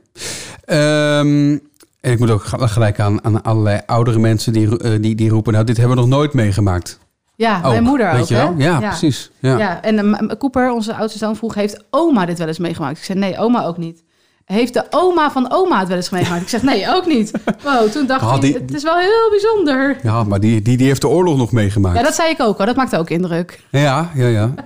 Ehm, 0.64 1.58
en 2.04 2.12
ik 2.12 2.18
moet 2.18 2.30
ook 2.30 2.42
gelijk 2.44 3.00
aan, 3.00 3.24
aan 3.24 3.42
allerlei 3.42 3.80
oudere 3.86 4.18
mensen 4.18 4.52
die, 4.52 4.78
eh, 4.78 4.90
die, 5.00 5.14
die 5.14 5.30
roepen... 5.30 5.52
nou, 5.52 5.64
dit 5.64 5.76
hebben 5.76 5.94
we 5.96 6.02
nog 6.02 6.10
nooit 6.10 6.32
meegemaakt. 6.32 6.98
Ja, 7.36 7.56
Ook, 7.64 7.70
mijn 7.70 7.82
moeder 7.82 8.12
weet 8.12 8.20
ook, 8.22 8.28
je 8.28 8.34
wel? 8.34 8.54
hè? 8.56 8.64
Ja, 8.64 8.78
precies. 8.78 9.30
Ja. 9.38 9.58
Ja, 9.58 9.82
en 9.82 10.10
m- 10.10 10.36
Cooper, 10.38 10.72
onze 10.72 10.94
oudste 10.94 11.18
zoon, 11.18 11.36
vroeg, 11.36 11.54
heeft 11.54 11.84
oma 11.90 12.26
dit 12.26 12.38
wel 12.38 12.46
eens 12.46 12.58
meegemaakt? 12.58 12.98
Ik 12.98 13.04
zei, 13.04 13.18
nee, 13.18 13.38
oma 13.38 13.64
ook 13.64 13.76
niet. 13.78 14.02
Heeft 14.44 14.74
de 14.74 14.84
oma 14.90 15.30
van 15.30 15.50
oma 15.52 15.78
het 15.78 15.88
wel 15.88 15.96
eens 15.96 16.10
meegemaakt? 16.10 16.42
Ik 16.42 16.48
zeg, 16.48 16.62
nee, 16.62 16.88
ook 16.94 17.06
niet. 17.06 17.30
Wow, 17.62 17.88
toen 17.88 18.06
dacht 18.06 18.44
ik, 18.44 18.54
het 18.54 18.74
is 18.74 18.82
wel 18.82 18.96
heel 18.96 19.30
bijzonder. 19.30 19.96
Ja, 20.02 20.24
maar 20.24 20.40
die, 20.40 20.62
die, 20.62 20.76
die 20.76 20.86
heeft 20.86 21.00
de 21.00 21.08
oorlog 21.08 21.36
nog 21.36 21.52
meegemaakt. 21.52 21.96
Ja, 21.96 22.02
dat 22.02 22.14
zei 22.14 22.30
ik 22.30 22.40
ook 22.42 22.58
al. 22.58 22.66
Dat 22.66 22.76
maakte 22.76 22.98
ook 22.98 23.10
indruk. 23.10 23.60
Ja, 23.70 24.10
ja, 24.14 24.26
ja. 24.26 24.54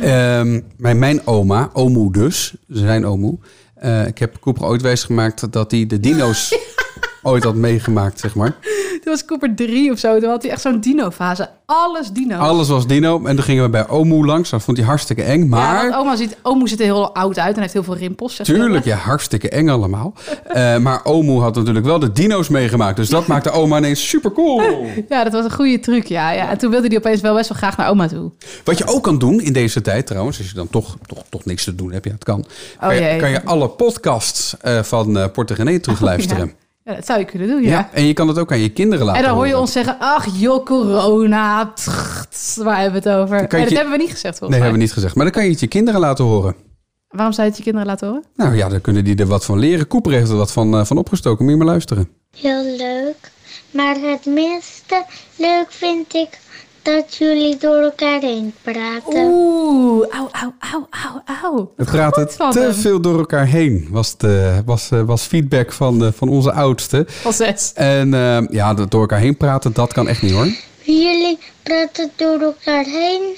Ehm, 0.00 0.60
mijn, 0.76 0.98
mijn 0.98 1.26
oma, 1.26 1.70
omoe 1.72 2.12
dus, 2.12 2.54
zijn 2.68 3.06
omoe. 3.06 3.38
Eh, 3.80 4.06
ik 4.06 4.18
heb 4.18 4.40
Cooper 4.40 4.64
ooit 4.64 4.82
wijs 4.82 5.04
gemaakt 5.04 5.52
dat 5.52 5.70
hij 5.70 5.86
de 5.86 6.00
dino's 6.00 6.58
ooit 7.22 7.44
had 7.44 7.54
meegemaakt, 7.54 8.20
zeg 8.20 8.34
maar. 8.34 8.56
Toen 9.02 9.12
was 9.12 9.24
Cooper 9.24 9.54
drie 9.54 9.92
of 9.92 9.98
zo. 9.98 10.20
Toen 10.20 10.28
had 10.30 10.42
hij 10.42 10.50
echt 10.50 10.60
zo'n 10.60 10.80
dino-fase. 10.80 11.48
Alles 11.66 12.10
dino. 12.10 12.38
Alles 12.38 12.68
was 12.68 12.86
dino. 12.86 13.24
En 13.24 13.34
toen 13.34 13.44
gingen 13.44 13.62
we 13.62 13.70
bij 13.70 13.88
omoe 13.88 14.26
langs. 14.26 14.50
Dat 14.50 14.62
vond 14.62 14.76
hij 14.76 14.86
hartstikke 14.86 15.22
eng. 15.22 15.40
Ja, 15.40 15.46
Maar, 15.46 15.82
want 15.82 15.94
oma 15.94 16.16
ziet, 16.16 16.36
omoe 16.42 16.68
ziet 16.68 16.78
er 16.78 16.84
heel 16.84 17.14
oud 17.14 17.38
uit 17.38 17.54
en 17.54 17.60
heeft 17.60 17.72
heel 17.72 17.82
veel 17.82 17.96
rimpels. 17.96 18.34
zeg 18.34 18.46
tuurlijk, 18.46 18.84
ja, 18.84 18.96
hartstikke 18.96 19.48
eng 19.48 19.68
allemaal. 19.68 20.12
Eh, 20.48 20.76
maar 20.78 21.04
omoe 21.04 21.40
had 21.40 21.54
natuurlijk 21.54 21.84
wel 21.84 21.98
de 21.98 22.12
dino's 22.12 22.48
meegemaakt. 22.48 22.96
Dus 22.96 23.08
dat 23.08 23.26
maakte 23.26 23.50
oma 23.50 23.76
ineens 23.76 24.08
super 24.08 24.32
cool. 24.32 24.62
Ja, 25.08 25.24
dat 25.24 25.32
was 25.32 25.44
een 25.44 25.52
goede 25.52 25.80
truc, 25.80 26.06
ja. 26.06 26.30
ja. 26.30 26.50
En 26.50 26.58
toen 26.58 26.70
wilde 26.70 26.86
hij 26.86 26.96
opeens 26.96 27.20
wel 27.20 27.34
best 27.34 27.48
wel 27.48 27.58
graag 27.58 27.76
naar 27.76 27.88
oma 27.88 28.08
toe. 28.08 28.30
Wat 28.64 28.78
je 28.78 28.86
ook 28.86 29.02
kan 29.02 29.18
doen 29.18 29.40
in 29.40 29.52
deze 29.52 29.80
tijd 29.80 30.06
trouwens, 30.06 30.38
als 30.38 30.48
je 30.48 30.54
dan 30.54 30.68
toch, 30.70 30.96
toch, 31.06 31.22
toch 31.28 31.44
niks 31.44 31.64
te 31.64 31.74
doen 31.74 31.92
hebt, 31.92 32.04
ja, 32.04 32.12
het 32.12 32.24
kan. 32.24 32.44
kan, 32.80 32.94
je, 32.94 33.12
Oh, 33.12 33.18
kan 33.18 33.30
je 33.30 33.44
alle 33.44 33.68
podcasts 33.68 34.56
eh, 34.60 34.82
van 34.82 35.16
uh, 35.18 35.24
Portegenee 35.32 35.80
terugluisteren. 35.80 36.46
Ja. 36.46 36.52
Ja, 36.88 36.94
dat 36.94 37.06
zou 37.06 37.18
je 37.18 37.24
kunnen 37.24 37.48
doen, 37.48 37.62
ja. 37.62 37.68
ja. 37.68 37.88
en 37.92 38.06
je 38.06 38.12
kan 38.12 38.28
het 38.28 38.38
ook 38.38 38.52
aan 38.52 38.58
je 38.58 38.68
kinderen 38.68 39.04
laten 39.06 39.20
En 39.20 39.26
dan 39.26 39.36
hoor 39.36 39.44
je 39.46 39.50
horen. 39.52 39.64
ons 39.66 39.72
zeggen, 39.72 39.96
ach 39.98 40.26
joh, 40.32 40.64
corona. 40.64 41.72
Waar 42.56 42.80
hebben 42.80 43.02
we 43.02 43.08
het 43.08 43.18
over? 43.18 43.36
Nee, 43.36 43.42
je 43.50 43.58
dat 43.58 43.68
je- 43.68 43.74
hebben 43.74 43.92
we 43.94 43.98
niet 44.02 44.10
gezegd 44.10 44.22
Nee, 44.22 44.32
volgens 44.38 44.48
mij. 44.48 44.58
hebben 44.58 44.72
we 44.72 44.84
niet 44.84 44.92
gezegd. 44.92 45.14
Maar 45.14 45.24
dan 45.24 45.32
kan 45.34 45.44
je 45.44 45.50
het 45.50 45.60
je 45.60 45.66
kinderen 45.66 46.00
laten 46.00 46.24
horen. 46.24 46.54
Waarom 47.08 47.32
zou 47.32 47.46
je 47.46 47.52
het 47.52 47.56
je 47.64 47.64
kinderen 47.64 47.88
laten 47.88 48.08
horen? 48.08 48.24
Nou 48.34 48.56
ja, 48.56 48.68
dan 48.68 48.80
kunnen 48.80 49.04
die 49.04 49.16
er 49.16 49.26
wat 49.26 49.44
van 49.44 49.58
leren. 49.58 49.86
Cooper 49.86 50.12
heeft 50.12 50.30
er 50.30 50.36
wat 50.36 50.52
van, 50.52 50.74
eh, 50.78 50.84
van 50.84 50.96
opgestoken. 50.98 51.44
Moet 51.44 51.52
je 51.52 51.58
maar 51.58 51.66
luisteren. 51.66 52.08
Heel 52.40 52.64
leuk. 52.76 53.30
Maar 53.70 53.94
het 53.94 54.26
minste 54.26 55.04
leuk 55.36 55.66
vind 55.68 56.14
ik 56.14 56.38
dat 56.82 57.14
jullie 57.14 57.56
door 57.56 57.76
elkaar 57.76 58.20
heen 58.20 58.54
praten. 58.62 59.24
Oeh, 59.24 60.06
auw, 60.10 60.28
auw, 60.32 60.54
auw, 60.58 60.86
auw, 60.90 61.22
auw. 61.42 61.72
Het 61.76 61.90
praten 61.90 62.22
Goed 62.22 62.34
van 62.34 62.50
te 62.50 62.60
hem. 62.60 62.74
veel 62.74 63.00
door 63.00 63.18
elkaar 63.18 63.46
heen, 63.46 63.88
was, 63.90 64.16
de, 64.16 64.62
was, 64.64 64.90
eh, 64.90 65.00
was 65.02 65.22
feedback 65.22 65.72
van, 65.72 65.98
de, 65.98 66.12
van 66.12 66.28
onze 66.28 66.52
oudste. 66.52 67.04
Van 67.08 67.32
zes. 67.32 67.72
En 67.74 68.14
eh, 68.14 68.38
ja, 68.50 68.74
dat 68.74 68.90
door 68.90 69.00
elkaar 69.00 69.18
heen 69.18 69.36
praten, 69.36 69.72
dat 69.72 69.92
kan 69.92 70.08
echt 70.08 70.22
niet 70.22 70.32
hoor. 70.32 70.48
Jullie 70.82 71.38
praten 71.62 72.10
door 72.16 72.40
elkaar 72.40 72.84
heen 72.84 73.36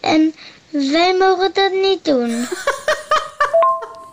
en 0.00 0.34
wij 0.70 1.16
mogen 1.18 1.50
dat 1.52 1.72
niet 1.72 2.04
doen. 2.04 2.30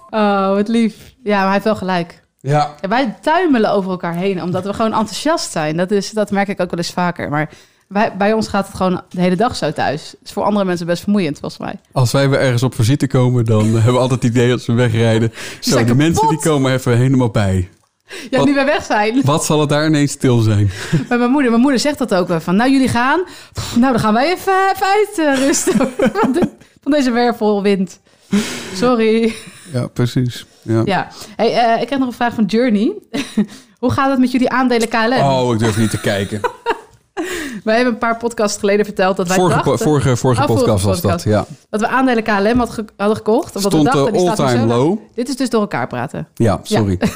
Oh, 0.10 0.53
wat 0.53 0.67
lief. 0.67 0.96
Ja, 1.24 1.36
maar 1.36 1.44
hij 1.44 1.51
heeft 1.51 1.63
wel 1.63 1.75
gelijk. 1.75 2.22
Ja. 2.39 2.75
Ja, 2.82 2.88
wij 2.88 3.15
tuimelen 3.22 3.72
over 3.72 3.91
elkaar 3.91 4.15
heen, 4.15 4.41
omdat 4.41 4.63
we 4.65 4.74
gewoon 4.74 4.94
enthousiast 4.94 5.51
zijn. 5.51 5.77
Dat, 5.77 5.91
is, 5.91 6.10
dat 6.10 6.32
merk 6.32 6.48
ik 6.48 6.60
ook 6.62 6.70
wel 6.70 6.79
eens 6.79 6.91
vaker. 6.91 7.29
Maar 7.29 7.50
wij, 7.88 8.18
bij 8.18 8.34
ons 8.34 8.48
gaat 8.48 8.68
het 8.68 8.75
gewoon 8.75 9.01
de 9.10 9.22
hele 9.22 9.36
dag 9.36 9.56
zo 9.56 9.72
thuis. 9.72 10.12
Het 10.12 10.20
is 10.24 10.32
voor 10.32 10.44
andere 10.44 10.65
mensen 10.65 10.86
best 10.86 11.04
vermoeiend, 11.04 11.39
volgens 11.39 11.62
mij. 11.62 11.80
Als 11.92 12.12
wij 12.12 12.30
weer 12.30 12.39
ergens 12.39 12.63
op 12.63 12.75
visite 12.75 13.08
komen, 13.08 13.46
dan 13.46 13.63
hebben 13.74 13.94
we 13.94 14.00
altijd 14.00 14.24
het 14.24 14.32
idee 14.32 14.51
als 14.51 14.65
we 14.65 14.74
wegrijden. 14.74 15.32
Zo, 15.60 15.72
zijn 15.72 15.86
die 15.86 15.96
mensen 15.96 16.27
die 16.27 16.39
komen 16.39 16.74
even 16.74 16.98
helemaal 16.98 17.30
bij. 17.30 17.70
Ja, 18.30 18.38
Wat- 18.38 18.48
nu 18.48 18.54
wij 18.54 18.65
weg 18.65 18.84
zijn. 18.86 19.22
Wat 19.24 19.46
zal 19.46 19.60
het 19.60 19.70
daar 19.70 19.86
ineens 19.88 20.12
stil 20.12 20.38
zijn? 20.39 20.72
Bij 21.10 21.18
mijn 21.18 21.32
moeder. 21.32 21.50
Mijn 21.50 21.62
moeder 21.62 21.80
zegt 21.80 21.98
dat 21.98 22.13
ook 22.13 22.27
wel. 22.27 22.39
Van, 22.39 22.56
nou, 22.56 22.72
jullie 22.72 22.88
gaan. 22.88 23.24
Pff, 23.54 23.75
Nou, 23.75 23.92
dan 23.92 24.01
gaan 24.01 24.13
wij 24.13 24.32
even, 24.34 24.54
even 24.75 24.88
uitrusten. 24.88 25.74
van, 26.22 26.32
de- 26.32 26.50
van 26.82 26.92
deze 26.92 27.12
wervelwind. 27.12 28.00
Sorry. 28.74 29.36
Ja, 29.74 29.88
precies. 29.88 30.46
Ja. 30.62 30.82
Ja. 30.86 31.08
Hey, 31.36 31.54
eh, 31.54 31.82
ik 31.82 31.89
heb 31.89 32.00
nog 32.00 32.08
een 32.08 32.13
vraag 32.13 32.34
van 32.34 32.46
Journey. 32.46 32.94
Hoe 33.80 33.92
gaat 33.92 34.10
het 34.10 34.20
met 34.20 34.32
jullie 34.32 34.50
aandelen 34.50 34.88
KLM? 34.89 35.13
Oh, 35.20 35.54
ik 35.54 35.60
durf 35.60 35.77
niet 35.77 35.89
te 35.89 36.00
kijken. 36.01 36.39
Wij 37.63 37.75
hebben 37.75 37.93
een 37.93 38.00
paar 38.00 38.17
podcasts 38.17 38.60
geleden 38.60 38.86
verteld 38.86 39.17
dat 39.17 39.27
wij 39.27 39.38
Vorige, 39.38 39.60
po- 39.60 39.69
dachten... 39.69 39.86
vorige, 39.88 40.15
vorige 40.15 40.41
Oh, 40.41 40.48
vorige 40.48 40.63
podcast 40.65 40.86
was 40.86 41.01
dat, 41.01 41.24
ja. 41.24 41.45
dat 41.69 41.79
we 41.79 41.88
aandelen 41.88 42.24
KLM 42.24 42.57
had 42.60 42.69
ge- 42.69 42.86
hadden 42.98 43.17
gekocht. 43.17 43.55
Omdat 43.55 43.62
we 43.63 43.69
Stond 43.69 43.86
dachten, 43.86 44.05
de 44.05 44.12
die 44.12 44.22
staat 44.31 44.38
laag. 44.38 44.65
low. 44.65 44.98
Dit 45.13 45.29
is 45.29 45.36
dus 45.36 45.50
door 45.50 45.62
elkaar 45.62 45.88
praten. 45.88 46.27
Ja, 46.34 46.60
sorry. 46.63 47.00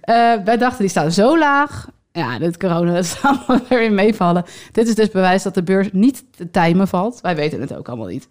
Eh, 0.00 0.14
wij 0.44 0.56
dachten, 0.58 0.80
die 0.80 0.88
staan 0.88 1.12
zo 1.12 1.38
laag. 1.38 1.88
Ja, 2.12 2.38
dit 2.38 2.56
corona, 2.56 2.92
dat 2.94 3.04
is 3.04 3.16
allemaal 3.22 3.66
weer 3.68 3.82
in 3.82 3.94
meevallen. 3.94 4.44
Dit 4.72 4.88
is 4.88 4.94
dus 4.94 5.10
bewijs 5.10 5.42
dat 5.42 5.54
de 5.54 5.62
beurs 5.62 5.88
niet 5.92 6.24
te 6.36 6.50
timen 6.50 6.88
valt. 6.88 7.20
Wij 7.20 7.36
weten 7.36 7.60
het 7.60 7.74
ook 7.76 7.88
allemaal 7.88 8.06
niet. 8.06 8.28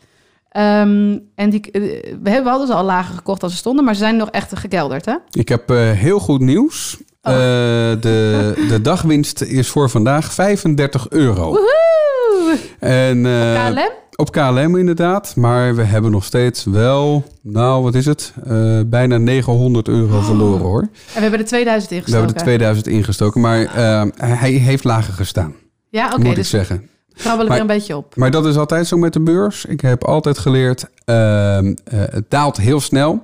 Ehm, 0.50 1.18
en 1.36 1.50
die, 1.50 1.72
eh, 1.72 1.82
we 2.22 2.30
hebben 2.30 2.50
hadden 2.52 2.68
ze 2.68 2.74
al 2.74 2.84
lager 2.84 3.16
gekocht 3.16 3.44
als 3.44 3.52
ze 3.52 3.58
stonden, 3.58 3.86
maar 3.86 3.94
ze 3.94 4.00
zijn 4.00 4.16
nog 4.18 4.30
echt 4.30 4.58
gekelderd, 4.58 5.06
hè? 5.06 5.16
Ik 5.32 5.50
heb 5.50 5.70
eh, 5.70 5.78
heel 5.92 6.20
goed 6.20 6.40
nieuws. 6.42 6.98
Oh. 7.28 7.34
Eh, 7.34 7.38
de, 8.02 8.54
de 8.70 8.82
dagwinst 8.82 9.42
is 9.42 9.68
voor 9.70 9.90
vandaag 9.90 10.34
35 10.34 11.10
euro. 11.10 11.44
Woehoe! 11.46 12.58
En, 12.80 13.26
eh, 13.26 13.68
KLM? 13.70 13.90
Op 14.16 14.32
KLM 14.32 14.76
inderdaad. 14.78 15.36
Maar 15.36 15.76
we 15.76 15.84
hebben 15.84 16.12
nog 16.12 16.24
steeds 16.24 16.64
wel, 16.64 17.24
nou 17.42 17.84
wat 17.84 17.96
is 17.96 18.06
het? 18.06 18.34
Eh, 18.48 18.80
bijna 18.86 19.18
900 19.18 19.88
euro 19.88 20.20
verloren 20.22 20.62
hoor. 20.62 20.82
En 20.82 20.90
we 21.14 21.20
hebben 21.20 21.40
er 21.40 21.46
2000 21.46 21.90
We 21.90 21.96
ingestoken. 21.96 22.26
hebben 22.26 22.42
er 22.42 22.48
2000 22.48 22.88
ingestoken. 22.88 23.42
Maar 23.42 23.62
eh, 23.66 24.04
hij 24.16 24.52
heeft 24.52 24.84
lager 24.84 25.14
gestaan, 25.14 25.54
Ja, 25.90 26.06
oké. 26.08 26.18
moet 26.18 26.28
ik 26.28 26.36
dus 26.36 26.50
zeggen. 26.50 26.90
Krabbel 27.14 27.42
ik 27.44 27.48
Maar- 27.48 27.58
er 27.58 27.64
een 27.64 27.68
beetje 27.76 27.98
op. 27.98 28.16
Maar 28.16 28.32
dat 28.32 28.46
is 28.46 28.58
altijd 28.58 28.88
zo 28.88 28.98
met 28.98 29.14
de 29.14 29.20
beurs. 29.20 29.66
Ik 29.66 29.82
heb 29.82 30.04
altijd 30.04 30.38
geleerd, 30.38 30.86
ehm, 31.06 31.74
eh, 31.84 32.00
het 32.10 32.26
daalt 32.30 32.58
heel 32.58 32.80
snel. 32.80 33.22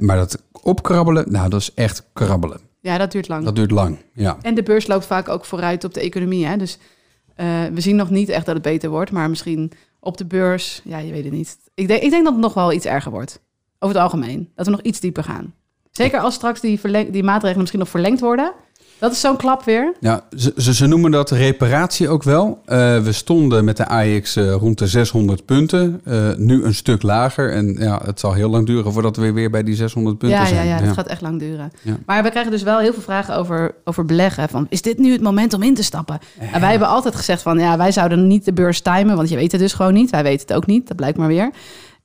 Maar 0.00 0.16
dat 0.16 0.42
opkrabbelen, 0.62 1.24
nou, 1.32 1.48
dat 1.48 1.60
is 1.60 1.70
echt 1.74 2.02
krabbelen. 2.12 2.60
Ja, 2.80 2.98
dat 2.98 3.12
duurt 3.12 3.28
lang. 3.28 3.44
Dat 3.44 3.56
duurt 3.56 3.70
lang, 3.70 3.98
ja. 4.14 4.38
En 4.42 4.54
de 4.54 4.62
beurs 4.62 4.86
loopt 4.86 5.06
vaak 5.06 5.28
ook 5.28 5.44
vooruit 5.44 5.84
op 5.84 5.94
de 5.94 6.00
economie. 6.00 6.46
Hè? 6.46 6.56
Dus 6.56 6.78
eh, 7.34 7.64
we 7.64 7.80
zien 7.80 7.96
nog 7.96 8.10
niet 8.10 8.28
echt 8.28 8.46
dat 8.46 8.54
het 8.54 8.64
beter 8.64 8.90
wordt. 8.90 9.10
Maar 9.10 9.28
misschien 9.28 9.72
op 10.00 10.16
de 10.16 10.26
beurs, 10.26 10.80
ja, 10.84 10.98
je 10.98 11.12
weet 11.12 11.24
het 11.24 11.32
niet. 11.32 11.58
Ik 11.74 11.88
denk, 11.88 12.02
ik 12.02 12.10
denk 12.10 12.24
dat 12.24 12.32
het 12.32 12.42
nog 12.42 12.54
wel 12.54 12.72
iets 12.72 12.86
erger 12.86 13.10
wordt. 13.10 13.40
Over 13.78 13.94
het 13.94 14.04
algemeen. 14.04 14.50
Dat 14.54 14.66
we 14.66 14.72
nog 14.72 14.80
iets 14.80 15.00
dieper 15.00 15.24
gaan. 15.24 15.54
Zeker 15.90 16.20
als 16.20 16.34
straks 16.34 16.60
die, 16.60 16.80
die 17.10 17.22
maatregelen 17.22 17.58
misschien 17.58 17.80
nog 17.80 17.88
verlengd 17.88 18.20
worden. 18.20 18.52
Dat 19.00 19.12
is 19.12 19.20
zo'n 19.20 19.36
klap 19.36 19.64
weer. 19.64 19.94
Ja, 20.00 20.24
ze, 20.36 20.52
ze, 20.56 20.74
ze 20.74 20.86
noemen 20.86 21.10
dat 21.10 21.30
reparatie 21.30 22.08
ook 22.08 22.22
wel. 22.22 22.60
Eh, 22.64 22.98
we 22.98 23.12
stonden 23.12 23.64
met 23.64 23.76
de 23.76 23.86
AX 23.88 24.36
eh, 24.36 24.52
rond 24.52 24.78
de 24.78 24.86
600 24.86 25.44
punten. 25.44 26.00
Eh, 26.04 26.34
nu 26.36 26.64
een 26.64 26.74
stuk 26.74 27.02
lager. 27.02 27.52
En 27.52 27.76
ja, 27.78 28.00
het 28.04 28.20
zal 28.20 28.32
heel 28.32 28.50
lang 28.50 28.66
duren 28.66 28.92
voordat 28.92 29.16
we 29.16 29.32
weer 29.32 29.50
bij 29.50 29.62
die 29.62 29.74
600 29.74 30.18
punten 30.18 30.38
Ja, 30.38 30.44
ja, 30.44 30.48
zijn. 30.54 30.66
ja, 30.66 30.80
dat 30.80 30.94
gaat 30.94 31.06
echt 31.06 31.20
lang 31.20 31.38
duren. 31.38 31.72
Ja. 31.82 31.96
Maar 32.06 32.22
we 32.22 32.30
krijgen 32.30 32.52
dus 32.52 32.62
wel 32.62 32.78
heel 32.78 32.92
veel 32.92 33.02
vragen 33.02 33.36
over, 33.36 33.74
over 33.84 34.04
beleggen. 34.04 34.48
Van, 34.48 34.66
is 34.68 34.82
dit 34.82 34.98
nu 34.98 35.12
het 35.12 35.22
moment 35.22 35.54
om 35.54 35.62
in 35.62 35.74
te 35.74 35.82
stappen? 35.82 36.18
En 36.52 36.60
wij 36.60 36.70
hebben 36.70 36.88
altijd 36.88 37.16
gezegd 37.16 37.42
van, 37.42 37.58
ja, 37.58 37.76
wij 37.76 37.92
zouden 37.92 38.26
niet 38.26 38.44
de 38.44 38.52
beurs 38.52 38.80
timen. 38.80 39.16
Want 39.16 39.28
je 39.28 39.36
weet 39.36 39.52
het 39.52 39.60
dus 39.60 39.72
gewoon 39.72 39.94
niet. 39.94 40.10
Wij 40.10 40.22
weten 40.22 40.46
het 40.46 40.56
ook 40.56 40.66
niet. 40.66 40.88
Dat 40.88 40.96
blijkt 40.96 41.18
maar 41.18 41.28
weer. 41.28 41.50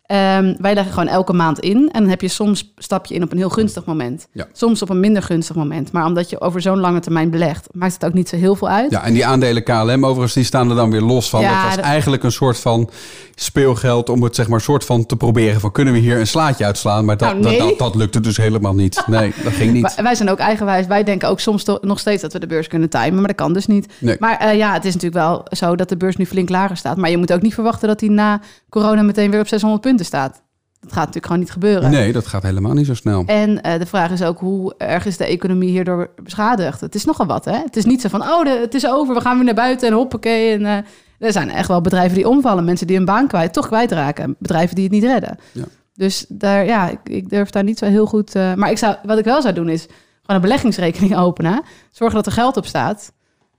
Ehm, 0.06 0.56
wij 0.58 0.74
leggen 0.74 0.94
gewoon 0.94 1.08
elke 1.10 1.34
maand 1.34 1.60
in. 1.60 1.78
En 1.92 2.00
dan 2.02 2.10
heb 2.10 2.22
je 2.22 2.28
soms 2.28 2.74
stap 2.78 3.06
je 3.06 3.14
in 3.14 3.24
op 3.24 3.32
een 3.32 3.38
heel 3.38 3.50
gunstig 3.50 3.86
moment. 3.86 4.28
Ja. 4.32 4.46
Soms 4.54 4.82
op 4.82 4.90
een 4.90 5.00
minder 5.00 5.22
gunstig 5.24 5.56
moment. 5.56 5.92
Maar 5.92 6.06
omdat 6.06 6.30
je 6.30 6.42
over 6.42 6.62
zo'n 6.62 6.80
lange 6.80 7.00
termijn 7.00 7.30
belegt, 7.30 7.68
maakt 7.72 7.94
het 7.94 8.06
ook 8.06 8.14
niet 8.14 8.30
zo 8.30 8.36
heel 8.36 8.56
veel 8.56 8.70
uit. 8.70 8.92
Ja, 8.92 9.04
en 9.04 9.14
die 9.14 9.26
aandelen 9.26 9.64
KLM 9.64 10.06
overigens, 10.06 10.34
die 10.34 10.44
staan 10.44 10.70
er 10.70 10.76
dan 10.76 10.92
weer 10.92 11.02
los 11.02 11.30
van. 11.30 11.42
Ja, 11.42 11.54
dat 11.56 11.64
was 11.66 11.76
dat- 11.76 11.86
eigenlijk 11.86 12.24
een 12.24 12.32
soort 12.32 12.60
van 12.60 12.90
speelgeld 13.36 14.10
om 14.10 14.24
het 14.24 14.36
zeg 14.36 14.48
maar 14.48 14.62
soort 14.62 14.84
van 14.86 15.06
te 15.06 15.16
proberen 15.16 15.60
van 15.60 15.72
kunnen 15.72 15.94
we 15.94 16.00
hier 16.00 16.20
een 16.20 16.28
slaatje 16.28 16.66
uitslaan? 16.66 17.06
Maar 17.06 17.18
dat, 17.18 17.30
Nou, 17.30 17.42
nee. 17.44 17.58
dat, 17.60 17.68
dat, 17.70 17.78
dat 17.80 17.96
lukte 17.96 18.20
dus 18.20 18.38
helemaal 18.38 18.74
niet. 18.76 19.04
Nee, 19.08 19.34
dat 19.44 19.54
ging 19.54 19.74
niet. 19.74 19.82
Wij- 19.96 20.04
Wij 20.04 20.16
zijn 20.16 20.30
ook 20.30 20.38
eigenwijs. 20.40 20.88
Wij 20.88 21.04
denken 21.04 21.30
ook 21.30 21.40
soms 21.40 21.66
nog 21.82 22.00
steeds 22.00 22.22
dat 22.22 22.34
we 22.34 22.40
de 22.40 22.48
beurs 22.48 22.68
kunnen 22.68 22.90
timen, 22.90 23.16
maar 23.16 23.28
dat 23.28 23.36
kan 23.36 23.54
dus 23.54 23.66
niet. 23.68 23.94
Nee. 24.00 24.16
Maar 24.20 24.38
eh, 24.38 24.58
ja, 24.58 24.74
het 24.74 24.86
is 24.86 24.94
natuurlijk 24.94 25.24
wel 25.26 25.46
zo 25.52 25.76
dat 25.76 25.90
de 25.90 25.98
beurs 25.98 26.16
nu 26.16 26.26
flink 26.26 26.50
lager 26.50 26.78
staat. 26.78 26.98
Maar 26.98 27.10
je 27.10 27.18
moet 27.18 27.34
ook 27.34 27.42
niet 27.42 27.54
verwachten 27.54 27.88
dat 27.88 28.00
die 28.00 28.12
na 28.12 28.40
corona 28.70 29.02
meteen 29.02 29.32
weer 29.32 29.40
op 29.40 29.48
600 29.48 29.82
punten 29.82 29.94
staat. 30.04 30.44
Dat 30.80 30.94
gaat 30.94 31.06
natuurlijk 31.06 31.26
gewoon 31.26 31.40
niet 31.42 31.52
gebeuren. 31.52 31.92
Nee, 31.92 32.12
dat 32.12 32.28
gaat 32.28 32.44
helemaal 32.44 32.74
niet 32.74 32.86
zo 32.86 32.94
snel. 32.94 33.24
En 33.26 33.62
eh, 33.62 33.80
de 33.80 33.86
vraag 33.86 34.12
is 34.12 34.24
ook 34.24 34.40
hoe 34.40 34.74
erg 34.78 35.06
is 35.06 35.18
de 35.18 35.26
economie 35.26 35.70
hierdoor 35.70 36.10
beschadigd? 36.24 36.82
Het 36.82 36.96
is 36.96 37.06
nogal 37.06 37.26
wat, 37.26 37.46
hè? 37.46 37.58
Het 37.58 37.76
is 37.76 37.86
niet 37.86 38.02
zo 38.02 38.10
van, 38.10 38.22
oh, 38.22 38.44
de, 38.44 38.50
het 38.50 38.74
is 38.74 38.88
over, 38.88 39.16
we 39.16 39.22
gaan 39.22 39.36
weer 39.36 39.46
naar 39.46 39.54
buiten 39.54 39.88
en 39.88 39.94
hoppakee. 39.94 40.54
En, 40.54 40.66
eh, 40.66 40.78
er 41.20 41.32
zijn 41.32 41.50
echt 41.50 41.68
wel 41.68 41.82
bedrijven 41.82 42.16
die 42.16 42.30
omvallen. 42.30 42.64
Mensen 42.66 42.88
die 42.88 42.96
hun 42.96 43.06
baan 43.06 43.28
kwijt, 43.28 43.54
toch 43.54 43.68
kwijtraken. 43.68 44.36
Bedrijven 44.40 44.76
die 44.76 44.84
het 44.84 44.94
niet 44.94 45.04
redden. 45.04 45.38
Ja. 45.52 45.64
Dus 45.94 46.26
daar, 46.30 46.66
ja, 46.66 46.90
ik, 46.90 47.00
ik 47.04 47.30
durf 47.30 47.50
daar 47.50 47.64
niet 47.64 47.78
zo 47.78 47.86
heel 47.86 48.06
goed... 48.06 48.36
eh, 48.36 48.54
maar 48.54 48.72
ik 48.72 48.78
zou, 48.78 48.96
wat 49.04 49.18
ik 49.18 49.26
wel 49.26 49.42
zou 49.42 49.54
doen 49.54 49.70
is 49.70 49.82
gewoon 49.82 50.36
een 50.36 50.42
beleggingsrekening 50.42 51.18
openen. 51.18 51.62
Zorgen 51.92 52.16
dat 52.16 52.26
er 52.26 52.32
geld 52.32 52.58
op 52.58 52.66
staat. 52.66 53.12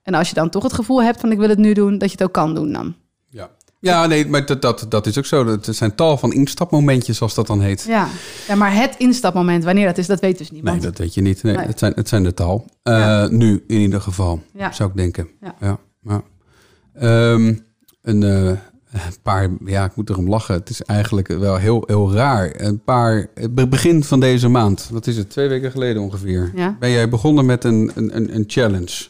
En 0.02 0.14
als 0.14 0.28
je 0.28 0.35
dan 0.35 0.50
toch 0.50 0.62
het 0.62 0.73
gevoel 0.73 1.02
hebt 1.02 1.21
van 1.21 1.33
ik 1.33 1.38
wil 1.38 1.49
het 1.49 1.59
nu 1.59 1.73
doen, 1.73 1.99
dat 1.99 2.11
je 2.11 2.16
het 2.19 2.26
ook 2.26 2.33
kan 2.33 2.55
doen 2.55 2.73
dan. 2.73 2.95
Ja, 3.80 4.06
nee, 4.06 4.26
maar 4.28 4.47
dat, 4.47 4.62
dat, 4.62 4.87
dat 4.88 5.06
is 5.06 5.18
ook 5.18 5.26
zo. 5.26 5.47
Het 5.47 5.68
zijn 5.71 5.95
tal 5.95 6.16
van 6.18 6.33
instapmomentjes, 6.33 7.16
zoals 7.16 7.35
dat 7.35 7.47
dan 7.47 7.61
heet. 7.61 7.85
Ja, 7.88 8.09
ja 8.49 8.54
maar 8.54 8.75
het 8.75 8.95
instapmoment, 8.99 9.64
wanneer 9.64 9.87
dat 9.87 9.99
is, 9.99 10.06
dat 10.06 10.21
weet 10.21 10.38
dus 10.38 10.50
niemand. 10.50 10.76
Nee, 10.76 10.87
dat 10.90 10.99
weet 10.99 11.14
je 11.14 11.21
niet. 11.21 11.42
Nee, 11.42 11.56
Nee. 11.56 11.66
Het, 11.66 11.78
zijn, 11.78 11.92
het 11.95 12.09
zijn 12.09 12.23
de 12.23 12.35
taal. 12.35 12.64
Eh, 12.83 12.95
Ja. 12.99 13.26
Nu 13.30 13.64
in 13.66 13.78
ieder 13.80 14.00
geval, 14.00 14.42
Ja. 14.54 14.73
zou 14.73 14.90
ik 14.90 14.97
denken. 14.97 15.28
Ja. 15.40 15.54
ja. 15.61 15.78
ja. 16.02 16.23
Ehm, 16.95 17.54
een 18.02 18.23
eh, 18.23 18.52
paar, 19.23 19.49
ja, 19.64 19.85
ik 19.85 19.97
moet 19.97 20.11
erom 20.11 20.28
lachen. 20.28 20.54
Het 20.54 20.71
is 20.71 20.83
eigenlijk 20.83 21.28
wel 21.28 21.56
heel, 21.56 21.83
heel 21.87 22.12
raar. 22.12 22.50
Een 22.56 22.83
paar, 22.85 23.26
begin 23.68 24.04
van 24.04 24.21
deze 24.21 24.49
maand, 24.49 24.88
wat 24.92 25.06
is 25.06 25.16
het, 25.16 25.30
twee 25.30 25.49
weken 25.49 25.71
geleden 25.71 26.02
ongeveer, 26.02 26.52
Ja. 26.54 26.76
ben 26.80 26.90
jij 26.90 27.09
begonnen 27.09 27.47
met 27.47 27.64
een, 27.64 27.90
een, 27.95 28.16
een, 28.16 28.35
een 28.35 28.45
challenge. 28.47 29.06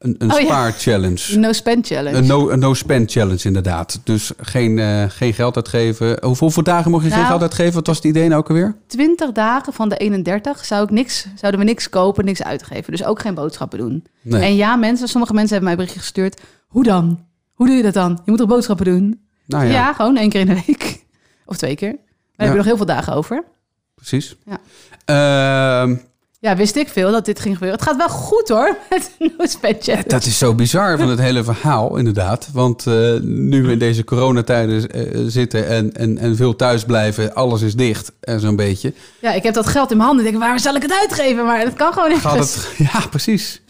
Een, 0.00 0.14
een 0.18 0.32
Oh, 0.32 0.38
ja. 0.40 0.44
spaar-challenge. 0.46 1.38
No 1.38 1.52
spend 1.52 1.86
challenge. 1.86 2.16
Een 2.16 2.26
no, 2.26 2.48
een 2.50 2.58
no-spend 2.58 3.10
challenge, 3.12 3.40
inderdaad. 3.42 4.00
Dus 4.04 4.32
geen, 4.40 4.78
eh, 4.78 5.04
geen 5.08 5.34
geld 5.34 5.56
uitgeven. 5.56 6.08
Hoeveel, 6.08 6.34
hoeveel 6.46 6.62
dagen 6.62 6.90
mocht 6.90 7.02
je 7.02 7.08
geen 7.08 7.18
Nou, 7.18 7.30
geld 7.30 7.42
uitgeven? 7.42 7.74
Wat 7.74 7.86
was 7.86 7.96
het 7.96 8.04
idee 8.04 8.28
nou 8.28 8.40
ook 8.40 8.48
alweer? 8.48 8.76
20 8.86 9.32
dagen 9.32 9.72
van 9.72 9.88
de 9.88 9.96
31 9.96 10.64
zou 10.64 10.84
ik 10.84 10.90
niks, 10.90 11.26
zouden 11.36 11.60
we 11.60 11.66
niks 11.66 11.88
kopen, 11.88 12.24
niks 12.24 12.42
uitgeven. 12.42 12.92
Dus 12.92 13.04
ook 13.04 13.20
geen 13.20 13.34
boodschappen 13.34 13.78
doen. 13.78 14.06
Nee. 14.22 14.42
En 14.42 14.56
ja, 14.56 14.76
mensen, 14.76 15.08
sommige 15.08 15.32
mensen 15.32 15.52
hebben 15.56 15.70
mij 15.76 15.78
een 15.84 15.86
berichtje 15.88 16.00
gestuurd. 16.00 16.40
Hoe 16.66 16.84
dan? 16.84 17.24
Hoe 17.54 17.66
doe 17.66 17.76
je 17.76 17.82
dat 17.82 17.94
dan? 17.94 18.10
Je 18.24 18.30
moet 18.30 18.38
toch 18.38 18.48
boodschappen 18.48 18.84
doen? 18.86 19.20
Nou 19.46 19.64
ja. 19.64 19.70
ja, 19.72 19.92
gewoon 19.92 20.16
één 20.16 20.28
keer 20.28 20.40
in 20.40 20.46
de 20.46 20.62
week. 20.66 21.04
Of 21.46 21.56
twee 21.56 21.74
keer. 21.76 21.90
We 21.92 22.46
hebben 22.46 22.56
nog 22.56 22.66
heel 22.66 22.76
veel 22.76 22.86
dagen 22.86 23.12
over. 23.12 23.44
precies. 23.94 24.36
Ja. 24.44 24.58
Ehm, 25.04 25.96
Ja, 26.42 26.56
wist 26.56 26.76
ik 26.76 26.88
veel 26.88 27.12
dat 27.12 27.24
dit 27.24 27.40
ging 27.40 27.54
gebeuren. 27.54 27.78
Het 27.78 27.88
gaat 27.88 27.96
wel 27.96 28.08
goed 28.08 28.48
hoor, 28.48 28.76
met 28.90 29.10
no 29.18 29.46
spend 29.46 29.82
challenge. 29.84 30.08
dat 30.08 30.24
is 30.24 30.38
zo 30.38 30.54
bizar 30.54 30.98
van 30.98 31.08
het 31.08 31.18
hele 31.18 31.44
verhaal, 31.44 31.96
inderdaad. 31.96 32.48
Want 32.52 32.86
eh, 32.86 33.14
nu 33.20 33.62
we 33.62 33.72
in 33.72 33.78
deze 33.78 34.04
coronatijden 34.04 34.90
eh, 34.90 35.20
zitten 35.26 35.66
en, 35.68 35.92
en, 35.92 36.18
en 36.18 36.36
veel 36.36 36.56
thuis 36.56 36.84
blijven, 36.84 37.34
alles 37.34 37.62
is 37.62 37.74
dicht, 37.74 38.12
en 38.20 38.40
zo'n 38.40 38.56
beetje. 38.56 38.92
Ja, 39.20 39.32
ik 39.32 39.42
heb 39.42 39.54
dat 39.54 39.66
geld 39.66 39.90
in 39.90 39.96
mijn 39.96 40.08
handen. 40.08 40.26
Ik 40.26 40.32
denk, 40.32 40.44
waar 40.44 40.60
zal 40.60 40.74
ik 40.74 40.82
het 40.82 40.92
uitgeven? 41.00 41.44
Maar 41.44 41.64
dat 41.64 41.74
kan 41.74 41.92
gewoon 41.92 42.08
niet. 42.08 42.18
Gaat 42.18 42.38
het, 42.38 42.68
ja, 42.92 43.06
precies. 43.10 43.60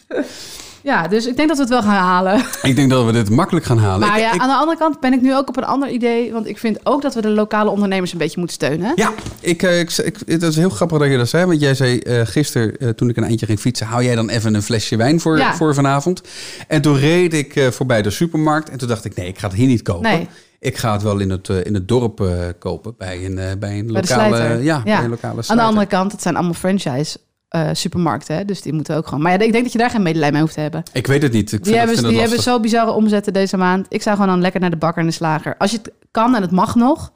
Ja, 0.83 1.07
dus 1.07 1.27
ik 1.27 1.35
denk 1.35 1.47
dat 1.47 1.57
we 1.57 1.63
het 1.63 1.71
wel 1.71 1.81
gaan 1.81 2.03
halen. 2.03 2.43
Ik 2.61 2.75
denk 2.75 2.89
dat 2.89 3.05
we 3.05 3.11
dit 3.11 3.29
makkelijk 3.29 3.65
gaan 3.65 3.77
halen. 3.77 4.07
Maar 4.07 4.17
Ik- 4.17 4.23
ja, 4.23 4.33
ik- 4.33 4.41
aan 4.41 4.47
de 4.47 4.55
andere 4.55 4.77
kant 4.77 4.99
ben 4.99 5.13
ik 5.13 5.21
nu 5.21 5.35
ook 5.35 5.47
op 5.49 5.57
een 5.57 5.63
ander 5.63 5.89
idee. 5.89 6.31
Want 6.31 6.47
ik 6.47 6.57
vind 6.57 6.79
ook 6.83 7.01
dat 7.01 7.13
we 7.15 7.21
de 7.21 7.29
lokale 7.29 7.69
ondernemers 7.69 8.11
een 8.11 8.17
beetje 8.17 8.37
moeten 8.39 8.55
steunen. 8.55 8.91
Ja, 8.95 9.11
ik, 9.39 9.63
eh, 9.63 9.79
ik, 9.79 9.91
ik, 9.97 10.39
dat 10.39 10.49
is 10.49 10.55
heel 10.55 10.69
grappig 10.69 10.97
dat 10.99 11.07
je 11.09 11.17
dat 11.17 11.29
zei. 11.29 11.45
Want 11.45 11.61
jij 11.61 11.73
zei 11.73 11.99
eh 11.99 12.21
gisteren, 12.23 12.77
eh, 12.77 12.89
toen 12.89 13.09
ik 13.09 13.17
een 13.17 13.23
eindje 13.23 13.45
ging 13.45 13.59
fietsen... 13.59 13.87
hou 13.87 14.03
jij 14.03 14.15
dan 14.15 14.29
even 14.29 14.53
een 14.53 14.63
flesje 14.63 14.95
wijn 14.95 15.19
voor, 15.19 15.37
Ja. 15.37 15.53
voor 15.55 15.73
vanavond? 15.73 16.21
En 16.67 16.81
toen 16.81 16.97
reed 16.97 17.33
ik 17.33 17.67
voorbij 17.71 18.01
de 18.01 18.09
supermarkt. 18.09 18.69
En 18.69 18.77
toen 18.77 18.87
dacht 18.87 19.05
ik, 19.05 19.15
nee, 19.15 19.27
ik 19.27 19.39
ga 19.39 19.47
het 19.47 19.55
hier 19.57 19.67
niet 19.67 19.81
kopen. 19.81 20.09
Nee. 20.11 20.27
Ik 20.59 20.77
ga 20.77 20.91
het 20.93 21.01
wel 21.01 21.19
in 21.19 21.29
het, 21.29 21.47
in 21.49 21.73
het 21.73 21.87
dorp 21.87 22.27
kopen. 22.59 22.93
Bij 22.97 23.25
een, 23.25 23.59
bij 23.59 23.79
een 23.79 23.91
lokale, 23.91 24.37
ja, 24.37 24.57
Ja. 24.63 24.81
Bij 24.83 25.03
een 25.03 25.09
lokale 25.09 25.41
Aan 25.47 25.57
de 25.57 25.63
andere 25.63 25.85
kant, 25.85 26.11
het 26.11 26.21
zijn 26.21 26.35
allemaal 26.35 26.53
franchise 26.53 27.17
eh, 27.51 27.69
supermarkten. 27.73 28.35
Hè? 28.35 28.45
Dus 28.45 28.61
die 28.61 28.73
moeten 28.73 28.95
ook 28.95 29.07
gewoon... 29.07 29.21
Maar 29.23 29.31
ja, 29.31 29.39
ik 29.39 29.51
denk 29.51 29.63
dat 29.63 29.73
je 29.73 29.77
daar 29.79 29.89
geen 29.89 30.01
medelijden 30.01 30.33
mee 30.33 30.41
hoeft 30.41 30.53
te 30.53 30.59
hebben. 30.61 30.83
Ik 30.93 31.07
weet 31.07 31.21
het 31.21 31.31
niet. 31.31 31.41
Ik 31.43 31.49
vind, 31.49 31.63
Die, 31.63 31.75
hebben, 31.75 31.95
vind 31.95 32.07
die 32.07 32.17
het 32.17 32.25
hebben 32.27 32.43
zo 32.45 32.59
bizarre 32.59 32.91
omzetten 32.91 33.33
deze 33.33 33.57
maand. 33.57 33.85
Ik 33.89 34.01
zou 34.01 34.15
gewoon 34.15 34.31
dan 34.31 34.41
lekker 34.41 34.59
naar 34.61 34.69
de 34.69 34.75
bakker 34.77 35.01
en 35.01 35.07
de 35.07 35.13
slager. 35.13 35.55
Als 35.57 35.71
je 35.71 35.77
het 35.77 35.91
kan 36.11 36.35
en 36.35 36.41
het 36.41 36.51
mag 36.51 36.75
nog, 36.75 37.11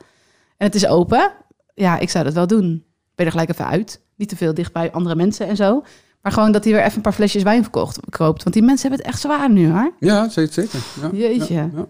en 0.58 0.66
het 0.66 0.76
is 0.76 0.88
open, 0.88 1.32
ja, 1.74 2.00
ik 2.00 2.10
zou 2.10 2.24
dat 2.24 2.34
wel 2.34 2.48
doen. 2.48 2.62
Ben 2.62 2.86
je 3.16 3.24
er 3.26 3.32
gelijk 3.32 3.50
even 3.50 3.68
uit. 3.68 4.00
Niet 4.16 4.30
te 4.30 4.36
veel 4.36 4.54
dicht 4.54 4.74
bij 4.74 4.92
andere 4.92 5.16
mensen 5.16 5.48
en 5.48 5.56
zo. 5.56 5.84
Maar 6.22 6.32
gewoon 6.32 6.52
dat 6.52 6.64
hij 6.64 6.74
weer 6.74 6.82
even 6.84 6.96
een 6.96 7.02
paar 7.02 7.14
flesjes 7.14 7.44
wijn 7.44 7.62
verkocht, 7.62 8.00
koopt. 8.10 8.44
Want 8.44 8.56
die 8.56 8.64
mensen 8.64 8.88
hebben 8.90 9.06
het 9.06 9.14
echt 9.16 9.24
zwaar 9.24 9.50
nu, 9.52 9.70
hoor. 9.72 9.92
Ja, 10.00 10.30
zeker. 10.30 10.54
zeker. 10.54 10.80
Ja. 11.02 11.10
Jeetje. 11.14 11.54
Ja, 11.54 11.70
ja. 11.76 11.86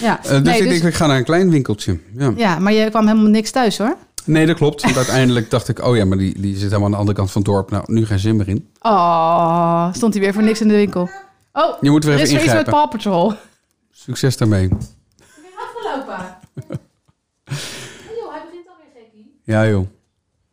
Ja, 0.00 0.18
Eh, 0.22 0.30
dus 0.30 0.40
nee, 0.42 0.56
ik 0.56 0.62
dus- 0.62 0.70
denk, 0.72 0.82
ik 0.82 0.94
ga 0.94 1.06
naar 1.06 1.16
een 1.16 1.24
klein 1.24 1.50
winkeltje. 1.50 1.98
Ja. 2.16 2.32
ja, 2.36 2.58
maar 2.58 2.72
je 2.72 2.90
kwam 2.90 3.06
helemaal 3.06 3.30
niks 3.30 3.50
thuis, 3.50 3.78
hoor. 3.78 3.96
Nee, 4.24 4.46
dat 4.46 4.56
klopt. 4.56 4.82
Want 4.82 4.96
uiteindelijk 4.96 5.50
dacht 5.50 5.68
ik, 5.68 5.84
oh 5.84 5.96
ja, 5.96 6.04
maar 6.04 6.18
die, 6.18 6.40
die 6.40 6.52
zit 6.56 6.62
helemaal 6.62 6.84
aan 6.84 6.90
de 6.90 6.96
andere 6.96 7.16
kant 7.16 7.30
van 7.30 7.42
het 7.42 7.50
dorp. 7.50 7.70
Nou, 7.70 7.84
nu 7.86 8.06
geen 8.06 8.18
zin 8.18 8.36
meer 8.36 8.48
in. 8.48 8.68
Oh, 8.80 9.92
stond 9.92 10.14
hij 10.14 10.22
weer 10.22 10.32
voor 10.32 10.42
niks 10.42 10.60
in 10.60 10.68
de 10.68 10.74
winkel. 10.74 11.10
Oh, 11.52 11.76
Je 11.80 11.90
moet 11.90 12.04
weer 12.04 12.14
er 12.14 12.20
even 12.20 12.32
is 12.32 12.36
weer 12.36 12.44
iets 12.44 12.62
met. 12.64 12.70
Paw 12.74 12.90
Patrol. 12.90 13.32
Succes 13.90 14.36
daarmee. 14.36 14.68
Afgelopen. 15.56 16.14
joh, 18.16 18.32
hij 18.32 18.42
begint 18.44 18.68
alweer 18.68 18.86
gekkie. 18.94 19.32
Ja, 19.44 19.66
joh. 19.68 19.86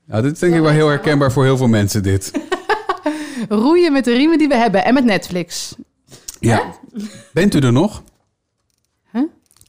Ja, 0.07 0.21
dit 0.21 0.31
is 0.31 0.39
denk 0.39 0.55
ik 0.55 0.61
wel 0.61 0.71
heel 0.71 0.87
herkenbaar 0.87 1.31
voor 1.31 1.43
heel 1.43 1.57
veel 1.57 1.67
mensen, 1.67 2.03
dit. 2.03 2.31
Roeien 3.49 3.91
met 3.93 4.05
de 4.05 4.13
riemen 4.13 4.37
die 4.37 4.47
we 4.47 4.55
hebben 4.55 4.85
en 4.85 4.93
met 4.93 5.03
Netflix. 5.05 5.75
Ja. 6.39 6.73
Bent 7.31 7.55
u 7.55 7.59
er 7.59 7.71
nog? 7.71 8.01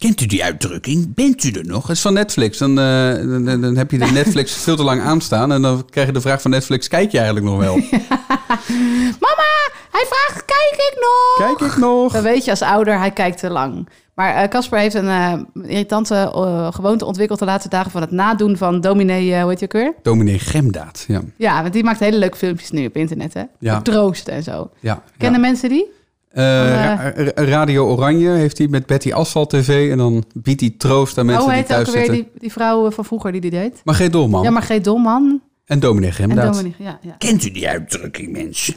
Kent 0.00 0.20
u 0.20 0.26
die 0.26 0.44
uitdrukking? 0.44 1.14
Bent 1.14 1.44
u 1.44 1.50
er 1.50 1.66
nog? 1.66 1.80
Dat 1.86 1.96
is 1.96 2.00
van 2.02 2.12
Netflix. 2.12 2.58
Dan, 2.58 2.78
eh, 2.78 3.14
dan, 3.14 3.44
dan- 3.44 3.60
dan 3.60 3.76
heb 3.76 3.90
je 3.90 3.98
de 3.98 4.04
Netflix 4.20 4.52
veel 4.56 4.76
te 4.76 4.82
lang 4.82 5.00
aanstaan. 5.00 5.52
En 5.52 5.62
dan 5.62 5.84
krijg 5.90 6.06
je 6.06 6.12
de 6.12 6.20
vraag 6.20 6.42
van 6.42 6.50
Netflix, 6.50 6.88
kijk 6.88 7.10
je 7.10 7.16
eigenlijk 7.18 7.46
nog 7.46 7.58
wel? 7.58 7.74
Mama, 9.24 9.50
hij 9.90 10.06
vraagt, 10.10 10.44
kijk 10.44 10.74
ik 10.92 10.96
nog? 11.00 11.48
Kijk 11.58 11.72
ik 11.72 11.76
nog? 11.78 12.12
Dan 12.12 12.22
weet 12.22 12.44
je 12.44 12.50
als 12.50 12.62
ouder, 12.62 12.98
hij 12.98 13.10
kijkt 13.10 13.38
te 13.38 13.50
lang. 13.50 13.88
Maar 14.14 14.34
eh, 14.34 14.48
Casper 14.48 14.78
heeft 14.78 14.94
een 14.94 15.08
eh, 15.08 15.32
irritante 15.70 16.28
gewoonte 16.74 17.04
ontwikkeld 17.04 17.38
de 17.38 17.44
laatste 17.44 17.68
dagen 17.68 17.90
van 17.90 18.00
het 18.00 18.10
nadoen 18.10 18.56
van 18.56 18.80
dominee, 18.80 19.40
hoe 19.40 19.50
heet 19.50 19.58
je 19.58 19.64
ook 19.64 19.72
weer? 19.72 19.94
Dominee 20.02 20.38
Gemdaad. 20.38 21.04
Ja. 21.08 21.20
Ja, 21.36 21.60
want 21.62 21.72
die 21.72 21.84
maakt 21.84 22.00
hele 22.00 22.18
leuke 22.18 22.36
filmpjes 22.36 22.70
nu 22.70 22.86
op 22.86 22.96
internet, 22.96 23.34
hè? 23.34 23.42
Ja. 23.58 23.76
Op 23.78 23.84
troosten 23.84 24.32
en 24.34 24.42
zo. 24.42 24.70
ja, 24.80 25.02
Kennen 25.18 25.40
ja. 25.40 25.46
mensen 25.46 25.68
die? 25.68 25.98
Eh, 26.30 26.42
Ra- 26.44 27.12
Ra- 27.16 27.32
Radio 27.44 27.86
Oranje 27.86 28.28
heeft 28.30 28.58
hij 28.58 28.68
met 28.68 28.86
Betty 28.86 29.12
Asphalt 29.12 29.50
TV. 29.50 29.90
En 29.90 29.98
dan 29.98 30.24
biedt 30.34 30.60
hij 30.60 30.74
troost 30.78 31.18
aan 31.18 31.26
mensen 31.26 31.44
oh, 31.44 31.50
die 31.50 31.58
heet 31.60 31.70
ook 31.70 31.76
thuis 31.76 31.88
alweer 31.88 32.04
zitten. 32.04 32.24
die, 32.32 32.40
die 32.40 32.52
vrouw 32.52 32.86
eh, 32.86 32.92
van 32.92 33.04
vroeger 33.04 33.32
die 33.32 33.40
die 33.40 33.50
deed? 33.50 33.80
Maar 33.84 33.94
geen 33.94 34.10
dolman. 34.10 34.42
Ja, 34.42 34.50
maar 34.50 34.62
geen 34.62 34.82
Dolman 34.82 35.40
En 35.64 35.80
Dominee 35.80 36.08
en 36.08 36.14
Gemdaad. 36.14 36.52
Dominique. 36.54 36.82
Ja, 36.82 36.98
ja. 37.02 37.14
Kent 37.18 37.44
u 37.44 37.50
die 37.50 37.68
uitdrukking, 37.68 38.32
mensen? 38.32 38.74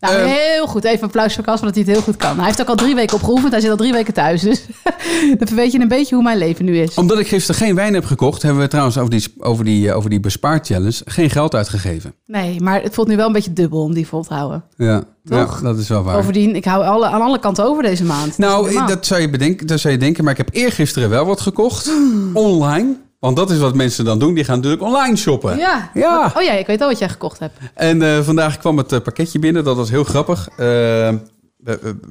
Nou, 0.00 0.14
Ehm, 0.16 0.26
heel 0.26 0.66
goed. 0.66 0.84
Even 0.84 1.04
applaus 1.04 1.34
voor 1.34 1.44
Casper 1.44 1.66
dat 1.66 1.74
hij 1.74 1.84
het 1.84 1.92
heel 1.92 2.02
goed 2.02 2.16
kan. 2.16 2.36
Hij 2.36 2.44
heeft 2.44 2.60
ook 2.60 2.68
al 2.68 2.74
drie 2.74 2.94
weken 2.94 3.16
opgeoefend. 3.16 3.52
Hij 3.52 3.60
zit 3.60 3.70
al 3.70 3.76
drie 3.76 3.92
weken 3.92 4.14
thuis. 4.14 4.42
Dus 4.42 4.64
dan 5.38 5.56
weet 5.56 5.72
je 5.72 5.80
een 5.80 5.88
beetje 5.88 6.14
hoe 6.14 6.24
mijn 6.24 6.38
leven 6.38 6.64
nu 6.64 6.78
is. 6.78 6.94
Omdat 6.94 7.18
ik 7.18 7.28
gisteren 7.28 7.60
geen 7.60 7.74
wijn 7.74 7.94
heb 7.94 8.04
gekocht, 8.04 8.42
hebben 8.42 8.62
we 8.62 8.68
trouwens 8.68 8.98
over 8.98 9.10
die, 9.10 9.24
over 9.38 9.64
die, 9.64 9.88
eh, 9.88 9.96
over 9.96 10.10
die 10.10 10.20
bespaarchallenge 10.20 11.02
geen 11.04 11.30
geld 11.30 11.54
uitgegeven. 11.54 12.14
Nee, 12.26 12.60
maar 12.60 12.82
het 12.82 12.94
voelt 12.94 13.08
nu 13.08 13.16
wel 13.16 13.26
een 13.26 13.32
beetje 13.32 13.52
dubbel 13.52 13.82
om 13.82 13.94
die 13.94 14.06
vol 14.06 14.22
te 14.22 14.34
houden. 14.34 14.64
Ja, 14.76 15.02
Toch? 15.24 15.56
ja 15.56 15.62
dat 15.62 15.78
is 15.78 15.88
wel 15.88 16.02
waar. 16.02 16.16
Bovendien, 16.16 16.56
ik 16.56 16.64
hou 16.64 16.84
alle, 16.84 17.06
aan 17.06 17.22
alle 17.22 17.38
kanten 17.38 17.64
over 17.64 17.82
deze 17.82 18.04
maand. 18.04 18.38
Nou, 18.38 18.86
dat 18.86 19.06
zou, 19.06 19.20
je 19.20 19.30
bedenken, 19.30 19.66
dat 19.66 19.80
zou 19.80 19.92
je 19.94 20.00
denken, 20.00 20.24
maar 20.24 20.32
ik 20.32 20.38
heb 20.38 20.48
eergisteren 20.52 21.10
wel 21.10 21.24
wat 21.26 21.40
gekocht. 21.40 21.90
Online. 22.32 22.96
Want 23.20 23.36
dat 23.36 23.50
is 23.50 23.58
wat 23.58 23.74
mensen 23.74 24.04
dan 24.04 24.18
doen. 24.18 24.34
Die 24.34 24.44
gaan 24.44 24.56
natuurlijk 24.56 24.82
online 24.82 25.16
shoppen. 25.16 25.56
Ja. 25.58 25.90
Ja. 25.94 26.32
Oh 26.36 26.42
ja, 26.42 26.52
ik 26.52 26.66
weet 26.66 26.80
al 26.80 26.88
wat 26.88 26.98
jij 26.98 27.08
gekocht 27.08 27.38
hebt. 27.38 27.58
En 27.74 28.02
eh, 28.02 28.20
vandaag 28.20 28.58
kwam 28.58 28.76
het 28.78 28.92
eh, 28.92 29.00
pakketje 29.00 29.38
binnen. 29.38 29.64
Dat 29.64 29.76
was 29.76 29.90
heel 29.90 30.04
grappig. 30.04 30.48
Eh, 30.48 30.56
we, 30.56 31.18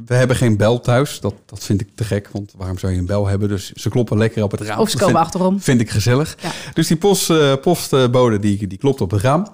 we- 0.06 0.14
hebben 0.16 0.36
geen 0.36 0.58
bel 0.58 0.80
thuis. 0.80 1.20
Dat, 1.20 1.34
dat 1.46 1.64
vind 1.64 1.82
ik 1.82 1.88
te 1.96 2.04
gek. 2.04 2.30
Want 2.32 2.54
waarom 2.58 2.78
zou 2.78 2.94
je 2.94 2.98
een 3.00 3.06
bel 3.06 3.28
hebben? 3.28 3.50
Dus 3.50 3.72
ze 3.72 3.90
kloppen 3.90 4.18
lekker 4.18 4.44
op 4.44 4.52
het 4.52 4.62
raam. 4.62 4.80
Of 4.80 4.90
ze 4.90 4.98
komen 4.98 5.14
vind, 5.14 5.26
achterom. 5.26 5.62
Vind 5.62 5.82
ik 5.82 5.90
gezellig. 5.90 6.36
Ja. 6.42 6.50
Dus 6.74 6.88
die 6.88 6.98
post, 6.98 7.30
eh, 7.30 7.54
postbode 7.62 8.40
die, 8.40 8.68
die 8.68 8.78
klopt 8.78 9.02
op 9.02 9.12
het 9.12 9.22
raam. 9.22 9.48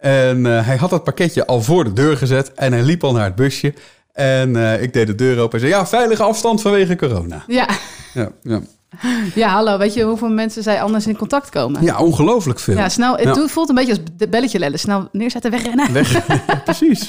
En 0.00 0.46
eh, 0.46 0.66
hij 0.66 0.76
had 0.76 0.90
dat 0.90 1.04
pakketje 1.04 1.46
al 1.46 1.62
voor 1.62 1.84
de 1.84 1.92
deur 1.92 2.16
gezet. 2.16 2.52
En 2.54 2.72
hij 2.72 2.82
liep 2.82 3.04
al 3.04 3.12
naar 3.12 3.24
het 3.24 3.34
busje. 3.34 3.74
En 4.12 4.56
eh, 4.56 4.82
ik 4.82 4.92
deed 4.92 5.06
de 5.06 5.14
deur 5.14 5.38
open 5.38 5.52
en 5.60 5.60
zei... 5.68 5.72
Ja, 5.80 5.86
veilige 5.86 6.22
afstand 6.22 6.60
vanwege 6.62 6.96
corona. 6.96 7.44
Ja. 7.46 7.68
Ja, 8.14 8.30
ja. 8.42 8.60
ja, 9.34 9.48
hallo. 9.48 9.78
Weet 9.78 9.94
je 9.94 10.02
hoeveel 10.04 10.28
mensen 10.28 10.62
zij 10.62 10.82
anders 10.82 11.06
in 11.06 11.16
contact 11.16 11.48
komen? 11.48 11.82
ja 11.82 11.98
ongelooflijk 11.98 12.58
veel. 12.60 12.76
Ja, 12.76 12.88
snel. 12.88 13.16
Het 13.16 13.36
Ja. 13.36 13.46
voelt 13.46 13.68
een 13.68 13.74
beetje 13.74 13.90
als 13.90 14.00
de 14.16 14.28
belletje 14.28 14.58
lellen. 14.58 14.78
Snel 14.78 15.08
neerzetten, 15.12 15.50
wegrennen. 15.50 15.92
Weg. 15.92 16.26
Precies. 16.64 17.08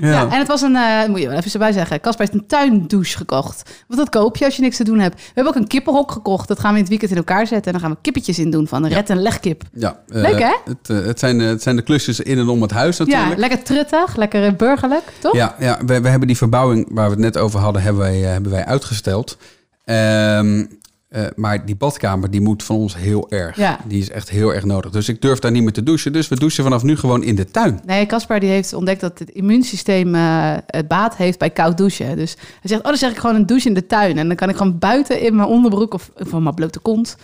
Ja. 0.00 0.08
Ja. 0.10 0.22
en 0.30 0.38
het 0.38 0.46
was 0.48 0.62
een, 0.62 0.76
eh, 0.76 1.08
moet 1.08 1.20
je 1.20 1.28
wel 1.28 1.36
even 1.36 1.52
erbij 1.52 1.72
zeggen, 1.72 2.00
Casper 2.00 2.26
heeft 2.28 2.40
een 2.40 2.46
tuindouche 2.46 3.16
gekocht. 3.16 3.70
Want 3.88 4.00
dat 4.00 4.08
koop 4.08 4.36
je 4.36 4.44
als 4.44 4.56
je 4.56 4.62
niks 4.62 4.76
te 4.76 4.84
doen 4.84 4.98
hebt. 4.98 5.14
We 5.14 5.20
hebben 5.34 5.52
ook 5.54 5.58
een 5.60 5.66
kippenhok 5.66 6.12
gekocht. 6.12 6.48
Dat 6.48 6.58
gaan 6.60 6.68
we 6.70 6.74
in 6.76 6.80
het 6.80 6.88
weekend 6.90 7.10
in 7.10 7.16
elkaar 7.16 7.46
zetten. 7.46 7.72
En 7.72 7.72
dan 7.72 7.80
gaan 7.80 7.90
we 7.90 7.96
kippetjes 8.02 8.38
in 8.38 8.50
doen 8.50 8.68
van 8.68 8.84
een 8.84 8.90
red- 8.90 9.10
en 9.10 9.22
legkip. 9.22 9.62
Ja, 9.72 9.98
eh, 10.08 10.20
Leuk, 10.22 10.38
hè? 10.38 10.54
Het, 10.64 10.90
eh, 10.90 11.06
het, 11.06 11.18
zijn, 11.18 11.38
het 11.38 11.62
zijn 11.62 11.76
de 11.76 11.82
klusjes 11.82 12.20
in 12.20 12.38
en 12.38 12.48
om 12.48 12.62
het 12.62 12.70
huis 12.70 12.98
natuurlijk. 12.98 13.28
Ja, 13.30 13.36
lekker 13.36 13.62
truttig, 13.62 14.16
lekker 14.16 14.56
burgerlijk, 14.56 15.04
toch? 15.18 15.34
Ja, 15.34 15.54
ja 15.58 15.78
we, 15.86 16.00
we 16.00 16.08
hebben 16.08 16.28
die 16.28 16.36
verbouwing 16.36 16.86
waar 16.90 17.04
we 17.04 17.10
het 17.10 17.20
net 17.20 17.38
over 17.38 17.60
hadden, 17.60 17.82
hebben 17.82 18.02
wij, 18.02 18.16
hebben 18.18 18.50
wij 18.52 18.64
uitgesteld. 18.64 19.36
Ehm, 19.84 20.64
eh, 21.10 21.22
maar 21.36 21.66
die 21.66 21.76
badkamer 21.76 22.30
die 22.30 22.40
moet 22.40 22.62
van 22.62 22.76
ons 22.76 22.96
heel 22.96 23.30
erg. 23.30 23.56
Ja. 23.56 23.78
Die 23.84 24.00
is 24.00 24.10
echt 24.10 24.28
heel 24.30 24.54
erg 24.54 24.64
nodig. 24.64 24.90
Dus 24.90 25.08
ik 25.08 25.22
durf 25.22 25.38
daar 25.38 25.50
niet 25.50 25.62
meer 25.62 25.72
te 25.72 25.82
douchen. 25.82 26.12
Dus 26.12 26.28
we 26.28 26.36
douchen 26.38 26.62
vanaf 26.64 26.82
nu 26.82 26.96
gewoon 26.96 27.22
in 27.22 27.34
de 27.34 27.50
tuin. 27.50 27.80
Nee, 27.86 28.06
Caspar 28.06 28.40
die 28.40 28.48
heeft 28.50 28.72
ontdekt 28.72 29.00
dat 29.00 29.18
het 29.18 29.30
immuunsysteem 29.30 30.14
eh, 30.14 30.54
het 30.66 30.88
baat 30.88 31.16
heeft 31.16 31.38
bij 31.38 31.50
koud 31.50 31.76
douchen. 31.78 32.16
Dus 32.16 32.34
hij 32.40 32.46
zegt, 32.62 32.80
oh, 32.82 32.86
dan 32.88 32.96
zeg 32.96 33.10
ik 33.10 33.16
gewoon 33.18 33.36
een 33.36 33.46
douche 33.46 33.68
in 33.68 33.74
de 33.74 33.86
tuin. 33.86 34.18
En 34.18 34.26
dan 34.26 34.36
kan 34.36 34.48
ik 34.48 34.56
gewoon 34.56 34.78
buiten 34.78 35.20
in 35.20 35.36
mijn 35.36 35.48
onderbroek 35.48 35.94
of 35.94 36.10
van 36.16 36.42
mijn 36.42 36.54
blote 36.54 36.78
kont. 36.78 37.16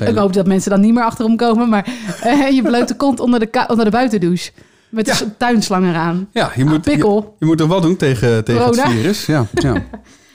Ik 0.00 0.16
hoop 0.16 0.32
dat 0.32 0.46
mensen 0.46 0.70
dan 0.70 0.80
niet 0.80 0.94
meer 0.94 1.04
achterom 1.04 1.36
komen, 1.36 1.68
maar 1.68 1.86
eh, 2.22 2.50
je 2.50 2.62
blote 2.62 2.94
kont 2.96 3.20
onder 3.20 3.40
de, 3.40 3.64
onder 3.68 3.84
de 3.84 3.90
buitendouche. 3.90 4.50
Met 4.88 5.06
Ja. 5.06 5.14
de 5.14 5.36
tuinslang 5.36 5.86
eraan. 5.88 6.28
Ja, 6.32 6.52
je 6.56 6.64
moet, 6.64 6.84
je, 6.84 6.90
pikkel. 6.90 7.36
je 7.38 7.46
moet 7.46 7.60
er 7.60 7.66
wat 7.66 7.82
doen 7.82 7.96
tegen, 7.96 8.44
tegen 8.44 8.64
het 8.64 8.80
virus. 8.80 9.26
Ja, 9.26 9.46
ja. 9.52 9.72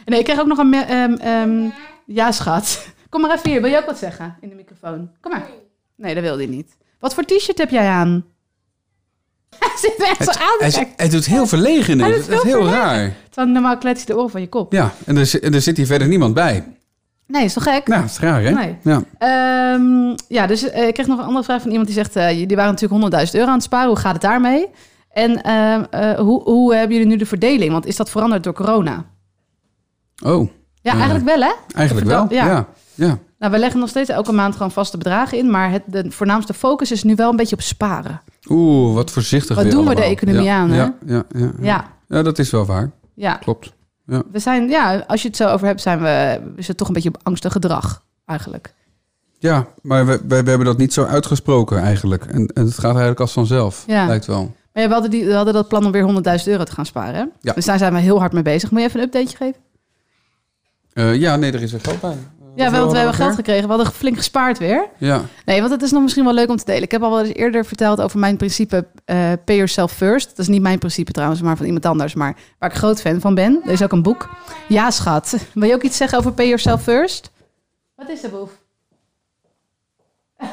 Nee, 0.05 0.19
ik 0.19 0.25
kreeg 0.25 0.39
ook 0.39 0.47
nog 0.47 0.57
een... 0.57 0.73
ehm, 0.73 1.13
ehm, 1.13 1.69
ja, 2.05 2.31
schat. 2.31 2.85
Kom 3.09 3.21
maar 3.21 3.35
even 3.37 3.49
hier. 3.49 3.61
Wil 3.61 3.71
je 3.71 3.77
ook 3.77 3.85
wat 3.85 3.97
zeggen 3.97 4.37
in 4.41 4.49
de 4.49 4.55
microfoon? 4.55 5.09
Kom 5.21 5.31
maar. 5.31 5.47
Nee, 5.95 6.13
dat 6.13 6.23
wilde 6.23 6.43
hij 6.43 6.51
niet. 6.55 6.77
Wat 6.99 7.13
voor 7.13 7.23
t-shirt 7.23 7.57
heb 7.57 7.69
jij 7.69 7.87
aan? 7.87 8.25
Hij 9.59 9.71
zit 9.75 9.95
echt 9.97 10.23
zo 10.23 10.39
aan 10.39 10.85
Hij, 10.95 11.09
doet 11.09 11.25
heel 11.25 11.47
verlegen. 11.47 11.99
Hij 11.99 12.09
nu. 12.09 12.15
doet 12.15 12.27
Dat 12.27 12.37
is 12.37 12.43
heel 12.43 12.51
verlegen. 12.61 12.79
raar. 12.79 13.13
Terwijl 13.29 13.53
normaal 13.53 13.77
klets 13.77 13.99
je 14.01 14.05
de 14.05 14.17
oor 14.17 14.29
van 14.29 14.41
je 14.41 14.49
kop. 14.49 14.71
Ja, 14.73 14.91
en 15.05 15.17
er, 15.17 15.43
en 15.43 15.53
er 15.53 15.61
zit 15.61 15.77
hier 15.77 15.85
verder 15.85 16.07
niemand 16.07 16.33
bij. 16.33 16.63
Nee, 17.27 17.43
is 17.43 17.53
toch 17.53 17.63
gek? 17.63 17.87
Nou, 17.87 18.01
dat 18.01 18.09
is 18.09 18.19
raar, 18.19 18.41
hè? 18.41 18.51
Nee. 18.51 18.77
Ja. 18.83 19.03
Ehm, 19.17 20.15
ja, 20.27 20.47
dus 20.47 20.69
eh, 20.69 20.87
ik 20.87 20.93
kreeg 20.93 21.07
nog 21.07 21.17
een 21.19 21.25
andere 21.25 21.43
vraag 21.43 21.61
van 21.61 21.69
iemand 21.69 21.87
die 21.87 21.95
zegt... 21.97 22.15
eh, 22.15 22.39
jullie 22.39 22.55
waren 22.55 22.71
natuurlijk 22.71 23.25
100.000 23.27 23.31
euro 23.33 23.47
aan 23.47 23.53
het 23.53 23.63
sparen. 23.63 23.87
Hoe 23.87 23.97
gaat 23.97 24.13
het 24.13 24.21
daarmee? 24.21 24.67
En 25.09 25.41
ehm, 25.41 25.83
eh, 25.89 26.19
hoe, 26.19 26.41
hoe 26.43 26.75
hebben 26.75 26.95
jullie 26.97 27.11
nu 27.11 27.17
de 27.17 27.25
verdeling? 27.25 27.71
Want 27.71 27.85
is 27.85 27.95
dat 27.95 28.09
veranderd 28.09 28.43
door 28.43 28.53
corona? 28.53 29.05
Oh, 30.23 30.49
Ja, 30.81 30.91
eigenlijk 30.93 31.25
wel, 31.25 31.39
hè? 31.41 31.51
eigenlijk 31.75 32.07
wel. 32.07 32.25
ja. 32.29 32.45
Ja. 32.45 32.67
Ja. 32.97 33.17
Nou, 33.39 33.51
we 33.51 33.57
leggen 33.59 33.79
nog 33.79 33.89
steeds 33.89 34.09
elke 34.09 34.31
maand 34.31 34.53
gewoon 34.53 34.71
vaste 34.71 34.97
bedragen 34.97 35.37
in. 35.37 35.49
Maar 35.51 35.71
het, 35.71 35.83
de 35.85 36.11
voornaamste 36.11 36.53
focus 36.53 36.91
is 36.91 37.03
nu 37.03 37.15
wel 37.15 37.29
een 37.29 37.35
beetje 37.35 37.55
op 37.55 37.61
sparen. 37.61 38.21
Oeh, 38.49 38.93
wat 38.93 39.11
voorzichtig 39.11 39.55
Wat 39.55 39.63
weer 39.65 39.73
doen 39.73 39.87
we 39.87 39.95
de 39.95 40.03
economie 40.03 40.41
ja, 40.43 40.57
aan, 40.57 40.69
hè? 40.69 40.75
Ja, 40.77 40.95
ja, 41.05 41.23
ja, 41.29 41.39
ja. 41.39 41.51
Ja, 41.61 41.91
Ja, 42.07 42.21
dat 42.23 42.39
is 42.39 42.49
wel 42.49 42.65
waar. 42.65 42.91
ja. 43.13 43.33
Klopt. 43.35 43.75
We 44.05 44.39
zijn, 44.39 44.69
ja, 44.69 45.03
als 45.07 45.21
je 45.21 45.27
het 45.27 45.37
zo 45.37 45.47
over 45.47 45.67
hebt, 45.67 45.81
zijn 45.81 45.99
we, 46.01 46.41
is 46.55 46.67
het 46.67 46.77
toch 46.77 46.87
een 46.87 46.93
beetje 46.93 47.09
op 47.09 47.19
angstig 47.23 47.51
gedrag, 47.51 48.03
eigenlijk. 48.25 48.73
Ja, 49.39 49.67
maar 49.81 50.05
we, 50.05 50.11
we, 50.27 50.43
we 50.43 50.49
hebben 50.49 50.65
dat 50.67 50.77
niet 50.77 50.93
zo 50.93 51.03
uitgesproken 51.03 51.77
eigenlijk. 51.79 52.25
En, 52.25 52.47
en 52.47 52.65
het 52.65 52.73
gaat 52.73 52.83
eigenlijk 52.91 53.19
als 53.19 53.31
vanzelf, 53.31 53.83
Ja. 53.87 54.05
lijkt 54.05 54.25
wel. 54.25 54.55
Maar 54.73 54.83
ja, 54.83 54.87
we, 54.87 54.93
hadden 54.93 55.11
die, 55.11 55.25
we 55.25 55.33
hadden 55.33 55.53
dat 55.53 55.67
plan 55.67 55.85
om 55.85 55.91
weer 55.91 56.37
100.000 56.39 56.43
euro 56.45 56.63
te 56.63 56.71
gaan 56.71 56.85
sparen. 56.85 57.15
Hè? 57.15 57.25
Ja. 57.41 57.53
Dus 57.53 57.65
daar 57.65 57.77
zijn 57.77 57.93
we 57.93 57.99
heel 57.99 58.19
hard 58.19 58.33
mee 58.33 58.43
bezig. 58.43 58.71
Moet 58.71 58.79
je 58.81 58.85
even 58.87 58.99
een 58.99 59.05
updateje 59.05 59.37
geven? 59.37 59.61
Eh, 60.93 61.15
ja, 61.15 61.35
nee, 61.35 61.51
er 61.51 61.61
is 61.61 61.71
weer 61.71 61.81
geld 61.81 62.01
bij. 62.01 62.17
Ja, 62.57 62.71
want 62.71 62.91
we 62.91 62.97
hebben 62.97 63.15
geld 63.15 63.35
gekregen. 63.35 63.63
We 63.63 63.73
hadden 63.73 63.93
flink 63.93 64.17
gespaard 64.17 64.57
weer. 64.57 64.69
er? 64.69 64.87
Ja, 64.97 65.21
Nee, 65.45 65.59
want 65.59 65.71
het 65.71 65.81
is 65.81 65.91
nog 65.91 66.01
misschien 66.01 66.23
wel 66.23 66.33
leuk 66.33 66.49
om 66.49 66.57
te 66.57 66.65
delen. 66.65 66.83
Ik 66.83 66.91
heb 66.91 67.01
al 67.01 67.09
wel 67.09 67.19
eens 67.23 67.35
eerder 67.35 67.65
verteld 67.65 68.01
over 68.01 68.19
mijn 68.19 68.37
principe 68.37 68.85
eh, 69.05 69.31
pay 69.45 69.55
yourself 69.55 69.91
first. 69.91 70.29
Dat 70.29 70.39
is 70.39 70.47
niet 70.47 70.61
mijn 70.61 70.79
principe 70.79 71.11
trouwens, 71.11 71.41
maar 71.41 71.57
van 71.57 71.65
iemand 71.65 71.85
anders. 71.85 72.13
Maar 72.13 72.35
waar 72.59 72.69
ik 72.69 72.75
groot 72.75 73.01
fan 73.01 73.19
van 73.19 73.35
ben. 73.35 73.61
Er 73.65 73.71
is 73.71 73.83
ook 73.83 73.91
een 73.91 74.01
boek. 74.01 74.29
Ja, 74.67 74.91
schat. 74.91 75.37
Wil 75.53 75.67
je 75.67 75.73
ook 75.73 75.83
iets 75.83 75.97
zeggen 75.97 76.17
over 76.17 76.31
pay 76.31 76.45
yourself 76.45 76.83
first? 76.83 77.31
Wat 77.95 78.09
is 78.09 78.23
er, 78.23 78.29
Boef? 78.29 78.51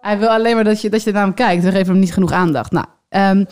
Hij 0.00 0.18
wil 0.18 0.28
alleen 0.28 0.54
maar 0.54 0.64
dat 0.64 0.80
je, 0.80 0.90
dat 0.90 1.02
je 1.02 1.12
naar 1.12 1.22
hem 1.22 1.34
kijkt. 1.34 1.64
We 1.64 1.70
geven 1.70 1.92
hem 1.92 1.98
niet 1.98 2.12
genoeg 2.12 2.32
aandacht. 2.32 2.70
Nou, 2.70 2.86
ehm, 3.08 3.44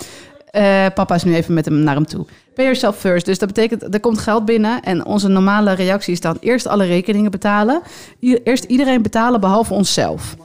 eh, 0.51 0.87
papa 0.95 1.15
is 1.15 1.25
nu 1.25 1.35
even 1.35 1.55
met 1.55 1.65
hem 1.65 1.79
naar 1.79 1.95
hem 1.95 2.07
toe. 2.07 2.27
Pay 2.59 2.67
yourself 2.67 2.97
first. 2.97 3.27
Dus 3.27 3.39
dat 3.39 3.49
betekent, 3.49 3.95
er 3.95 4.01
komt 4.01 4.19
geld 4.19 4.45
binnen. 4.45 4.83
En 4.83 5.07
onze 5.07 5.29
normale 5.29 5.73
reactie 5.73 6.13
is 6.13 6.21
dan 6.21 6.37
eerst 6.41 6.67
alle 6.67 6.85
rekeningen 6.85 7.31
betalen. 7.31 7.83
Eerst 8.21 8.65
iedereen 8.65 9.03
betalen 9.03 9.41
behalve 9.41 9.75
onszelf. 9.75 10.37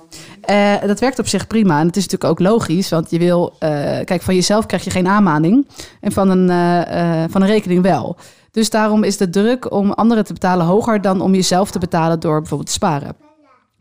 Eh, 0.42 0.74
dat 0.86 1.00
werkt 1.00 1.20
op 1.20 1.28
zich 1.28 1.48
prima. 1.48 1.80
En 1.80 1.88
het 1.88 1.96
is 1.96 2.04
natuurlijk 2.04 2.32
ook 2.32 2.48
logisch. 2.48 2.90
Want 2.90 3.10
je 3.10 3.20
wil... 3.20 3.56
eh, 3.60 3.70
kijk, 4.04 4.22
van 4.22 4.36
jezelf 4.36 4.66
krijg 4.66 4.84
je 4.84 4.90
geen 4.90 5.08
aanmaning. 5.08 5.68
En 6.02 6.12
van 6.12 6.30
een, 6.30 6.50
eh, 6.50 7.24
van 7.30 7.42
een 7.42 7.48
rekening 7.48 7.82
wel. 7.82 8.16
Dus 8.52 8.70
daarom 8.70 9.04
is 9.04 9.18
de 9.18 9.30
druk 9.30 9.72
om 9.72 9.92
anderen 9.92 10.26
te 10.26 10.34
betalen 10.34 10.66
hoger... 10.66 11.02
dan 11.02 11.22
om 11.22 11.34
jezelf 11.34 11.72
te 11.72 11.80
betalen 11.80 12.20
door 12.20 12.40
bijvoorbeeld 12.40 12.70
te 12.70 12.76
sparen. 12.76 13.16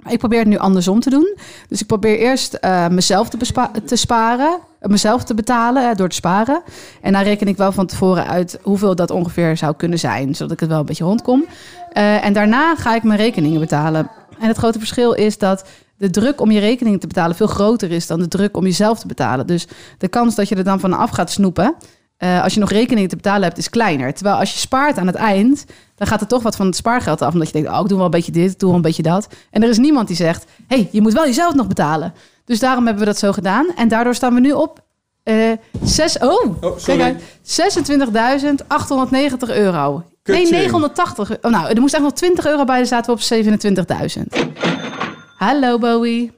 Ik 0.08 0.18
probeer 0.18 0.38
het 0.38 0.48
nu 0.48 0.58
andersom 0.58 1.00
te 1.00 1.10
doen. 1.10 1.36
Dus 1.68 1.80
ik 1.80 1.86
probeer 1.86 2.18
eerst 2.18 2.58
mezelf 2.90 3.28
te, 3.28 3.36
te 3.84 3.96
sparen, 3.96 4.58
mezelf 4.82 5.24
te 5.24 5.34
betalen 5.34 5.96
door 5.96 6.08
te 6.08 6.14
sparen. 6.14 6.62
En 7.00 7.12
dan 7.12 7.22
reken 7.22 7.46
ik 7.46 7.56
wel 7.56 7.72
van 7.72 7.86
tevoren 7.86 8.26
uit 8.26 8.58
hoeveel 8.62 8.94
dat 8.94 9.10
ongeveer 9.10 9.56
zou 9.56 9.74
kunnen 9.76 9.98
zijn, 9.98 10.34
zodat 10.34 10.52
ik 10.52 10.60
het 10.60 10.68
wel 10.68 10.78
een 10.78 10.86
beetje 10.86 11.04
rondkom. 11.04 11.44
Eh, 11.92 12.24
en 12.24 12.32
daarna 12.32 12.76
ga 12.76 12.94
ik 12.94 13.02
mijn 13.02 13.18
rekeningen 13.18 13.60
betalen. 13.60 14.10
En 14.40 14.48
het 14.48 14.56
grote 14.56 14.78
verschil 14.78 15.12
is 15.12 15.38
dat 15.38 15.64
de 15.96 16.10
druk 16.10 16.40
om 16.40 16.50
je 16.50 16.60
rekening 16.60 17.00
te 17.00 17.06
betalen 17.06 17.36
veel 17.36 17.46
groter 17.46 17.90
is 17.90 18.06
dan 18.06 18.20
de 18.20 18.28
druk 18.28 18.56
om 18.56 18.64
jezelf 18.64 18.98
te 18.98 19.06
betalen. 19.06 19.46
Dus 19.46 19.66
de 19.98 20.08
kans 20.08 20.34
dat 20.34 20.48
je 20.48 20.54
er 20.54 20.64
dan 20.64 20.80
vanaf 20.80 21.10
gaat 21.10 21.30
snoepen, 21.30 21.74
eh, 22.16 22.42
als 22.42 22.54
je 22.54 22.60
nog 22.60 22.70
rekeningen 22.70 23.08
te 23.08 23.16
betalen 23.16 23.42
hebt, 23.42 23.58
is 23.58 23.70
kleiner. 23.70 24.14
Terwijl 24.14 24.36
als 24.36 24.52
je 24.52 24.58
spaart 24.58 24.98
aan 24.98 25.06
het 25.06 25.16
eind, 25.16 25.64
dan 25.94 26.06
gaat 26.06 26.20
er 26.20 26.26
toch 26.26 26.42
wat 26.42 26.56
van 26.56 26.66
het 26.66 26.76
spaargeld 26.76 27.22
af. 27.22 27.32
Omdat 27.32 27.46
je 27.46 27.52
denkt, 27.52 27.68
oh, 27.68 27.80
ik 27.80 27.88
doe 27.88 27.96
wel 27.96 28.04
een 28.04 28.10
beetje 28.10 28.32
dit, 28.32 28.52
ik 28.52 28.58
doe 28.58 28.68
wel 28.68 28.76
een 28.76 28.84
beetje 28.84 29.02
dat. 29.02 29.28
En 29.50 29.62
er 29.62 29.68
is 29.68 29.78
niemand 29.78 30.06
die 30.06 30.16
zegt, 30.16 30.44
hey, 30.66 30.88
je 30.92 31.00
moet 31.00 31.12
wel 31.12 31.24
jezelf 31.24 31.54
nog 31.54 31.66
betalen. 31.66 32.14
Dus 32.44 32.58
daarom 32.58 32.84
hebben 32.86 33.04
we 33.04 33.08
dat 33.10 33.18
zo 33.18 33.32
gedaan. 33.32 33.66
En 33.76 33.88
daardoor 33.88 34.14
staan 34.14 34.34
we 34.34 34.40
nu 34.40 34.52
op 34.52 34.80
eh 35.22 35.52
zes, 35.84 36.18
oh, 36.18 36.44
Oh, 36.60 36.78
sorry. 36.78 37.00
kijk 37.00 37.00
uit, 37.00 37.22
26.890 39.48 39.56
euro. 39.56 40.02
Nee, 40.24 40.38
Kutje. 40.40 40.54
980. 40.56 41.30
Oh, 41.42 41.50
nou, 41.50 41.68
er 41.68 41.80
moest 41.80 41.94
echt 41.94 42.02
nog 42.02 42.12
20 42.12 42.46
euro 42.46 42.64
bij, 42.64 42.76
dan 42.76 42.86
zaten 42.86 43.14
we 43.14 43.20
op 43.20 43.22
27.000. 44.16 44.22
Hallo, 45.36 45.78
Bowie. 45.78 46.32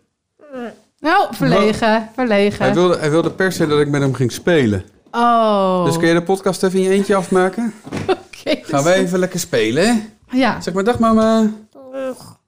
Nou, 1.01 1.27
verlegen, 1.31 2.09
verlegen. 2.15 2.65
Hij 2.65 2.75
wilde, 2.75 2.99
hij 2.99 3.11
wilde 3.11 3.31
per 3.31 3.53
se 3.53 3.67
dat 3.67 3.81
ik 3.81 3.89
met 3.89 4.01
hem 4.01 4.15
ging 4.15 4.33
spelen. 4.33 4.85
Oh, 5.11 5.85
Dus 5.85 5.97
kun 5.97 6.09
je 6.09 6.15
de 6.15 6.23
podcast 6.23 6.63
even 6.63 6.79
in 6.79 6.85
je 6.85 6.91
eentje 6.91 7.15
afmaken? 7.15 7.75
oké. 8.09 8.59
Gaan 8.63 8.85
wij 8.85 8.95
even 8.95 9.19
lekker 9.19 9.41
spelen, 9.41 9.87
hè? 9.87 10.03
Ja. 10.39 10.61
Zeg 10.61 10.75
maar 10.75 10.85
dag 10.85 10.99
mama. 10.99 11.51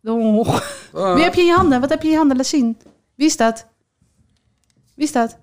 Oh. 0.05 0.49
Ah. 0.95 1.15
Wie 1.15 1.23
heb 1.25 1.35
je 1.35 1.41
in 1.41 1.47
je 1.47 1.53
handen? 1.53 1.81
Wat 1.81 1.91
heb 1.91 2.01
je 2.01 2.07
in 2.07 2.13
je 2.13 2.19
handen? 2.19 2.37
Laat 2.37 2.47
zien. 2.47 2.77
Wie 3.17 3.27
is 3.27 3.37
dat? 3.37 3.67
Wie 4.95 5.05
is 5.05 5.13
dat? 5.13 5.37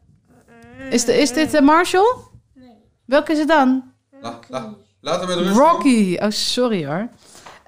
Is, 0.90 1.06
de, 1.06 1.18
is 1.22 1.34
dit 1.34 1.54
eh, 1.54 1.62
Marshall? 1.62 2.16
Nee. 2.54 2.68
Welke 3.06 3.32
is 3.32 3.38
het 3.38 3.48
dan? 3.48 3.84
La- 4.22 4.40
la- 4.50 4.74
laat 5.02 5.20
hem 5.20 5.28
met 5.28 5.38
rust. 5.38 5.58
Rocky. 5.58 6.18
Oh, 6.22 6.30
sorry 6.30 6.86
hoor. 6.86 7.08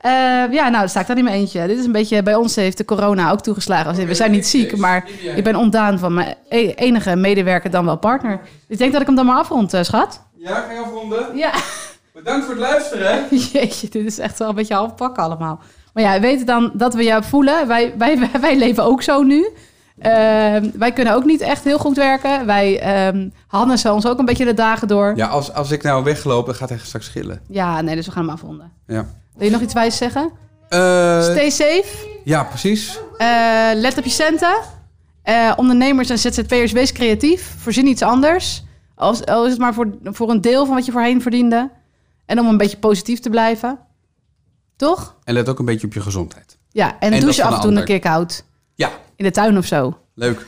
Eh, 0.01 0.11
ja, 0.51 0.63
nou, 0.63 0.71
dan 0.79 0.89
sta 0.89 0.99
ik 0.99 1.07
daar 1.07 1.15
niet 1.15 1.25
meer 1.25 1.33
eentje. 1.33 1.67
Dit 1.67 1.77
is 1.77 1.85
een 1.85 1.91
beetje, 1.91 2.23
bij 2.23 2.35
ons 2.35 2.55
heeft 2.55 2.77
de 2.77 2.85
corona 2.85 3.31
ook 3.31 3.41
toegeslagen. 3.41 3.87
Als 3.87 3.97
in, 3.97 4.07
we 4.07 4.13
zijn 4.13 4.31
niet 4.31 4.47
ziek, 4.47 4.77
maar 4.77 5.09
ik 5.35 5.43
ben 5.43 5.55
ontdaan 5.55 5.99
van 5.99 6.13
mijn 6.13 6.35
e- 6.49 6.71
enige 6.75 7.15
medewerker 7.15 7.69
dan 7.69 7.85
wel 7.85 7.97
partner. 7.97 8.41
Ik 8.67 8.77
denk 8.77 8.91
dat 8.91 9.01
ik 9.01 9.07
hem 9.07 9.15
dan 9.15 9.25
maar 9.25 9.37
afrond, 9.37 9.73
eh, 9.73 9.83
schat. 9.83 10.21
Ja, 10.37 10.49
Ja, 10.49 10.55
ga 10.61 10.71
je 10.71 10.79
afronden? 10.79 11.37
Ja. 11.37 11.53
Bedankt 12.13 12.45
voor 12.45 12.53
het 12.53 12.63
luisteren. 12.63 13.25
Jeetje, 13.51 13.89
dit 13.89 14.05
is 14.05 14.19
echt 14.19 14.39
wel 14.39 14.49
een 14.49 14.55
beetje 14.55 14.73
half 14.73 14.95
pakken 14.95 15.23
allemaal. 15.23 15.59
Maar 15.93 16.03
ja, 16.03 16.19
weet 16.19 16.47
dan 16.47 16.71
dat 16.73 16.93
we 16.93 17.03
jou 17.03 17.23
voelen. 17.23 17.67
Wij, 17.67 17.93
wij, 17.97 18.29
wij 18.41 18.57
leven 18.57 18.83
ook 18.83 19.01
zo 19.01 19.23
nu. 19.23 19.47
Ehm, 19.99 20.69
wij 20.73 20.91
kunnen 20.91 21.13
ook 21.13 21.25
niet 21.25 21.41
echt 21.41 21.63
heel 21.63 21.77
goed 21.77 21.95
werken. 21.95 22.45
Wij 22.45 23.07
um, 23.07 23.33
Hannes 23.47 23.85
ons 23.85 24.07
ook 24.07 24.19
een 24.19 24.25
beetje 24.25 24.45
de 24.45 24.53
dagen 24.53 24.87
door. 24.87 25.13
Ja, 25.15 25.27
als, 25.27 25.53
als 25.53 25.71
ik 25.71 25.83
nou 25.83 26.03
wegloop, 26.03 26.45
dan 26.45 26.55
gaat 26.55 26.69
hij 26.69 26.77
straks 26.77 27.05
schillen. 27.05 27.41
Ja, 27.47 27.81
nee, 27.81 27.95
dus 27.95 28.05
we 28.05 28.11
gaan 28.11 28.23
hem 28.23 28.33
afronden. 28.33 28.71
Ja. 28.87 29.05
Wil 29.35 29.45
je 29.45 29.51
nog 29.51 29.61
iets 29.61 29.73
wijs 29.73 29.97
zeggen? 29.97 30.31
Uh, 30.69 31.21
Stay 31.21 31.49
safe. 31.49 32.07
Ja, 32.23 32.43
precies. 32.43 32.99
Uh, 33.17 33.69
let 33.73 33.97
op 33.97 34.03
je 34.03 34.09
centen. 34.09 34.55
Uh, 35.25 35.51
ondernemers 35.55 36.09
en 36.09 36.19
ZZP'ers, 36.19 36.71
wees 36.71 36.91
creatief. 36.91 37.55
Voorzien 37.57 37.87
iets 37.87 38.01
anders. 38.01 38.63
Als, 38.95 39.25
al 39.25 39.45
is 39.45 39.51
het 39.51 39.59
maar 39.59 39.73
voor, 39.73 39.97
voor 40.03 40.29
een 40.29 40.41
deel 40.41 40.65
van 40.65 40.75
wat 40.75 40.85
je 40.85 40.91
voorheen 40.91 41.21
verdiende. 41.21 41.71
En 42.25 42.39
om 42.39 42.47
een 42.47 42.57
beetje 42.57 42.77
positief 42.77 43.19
te 43.19 43.29
blijven. 43.29 43.79
Toch? 44.75 45.15
En 45.23 45.33
let 45.33 45.49
ook 45.49 45.59
een 45.59 45.65
beetje 45.65 45.87
op 45.87 45.93
je 45.93 46.01
gezondheid. 46.01 46.57
Ja, 46.69 46.99
en, 46.99 47.13
en 47.13 47.19
douche 47.19 47.43
af 47.43 47.55
en 47.55 47.61
toe 47.61 47.71
een 47.71 47.85
keer 47.85 47.99
koud. 47.99 48.43
Ja. 48.75 48.91
In 49.15 49.25
de 49.25 49.31
tuin 49.31 49.57
of 49.57 49.65
zo. 49.65 49.97
Leuk. 50.13 50.45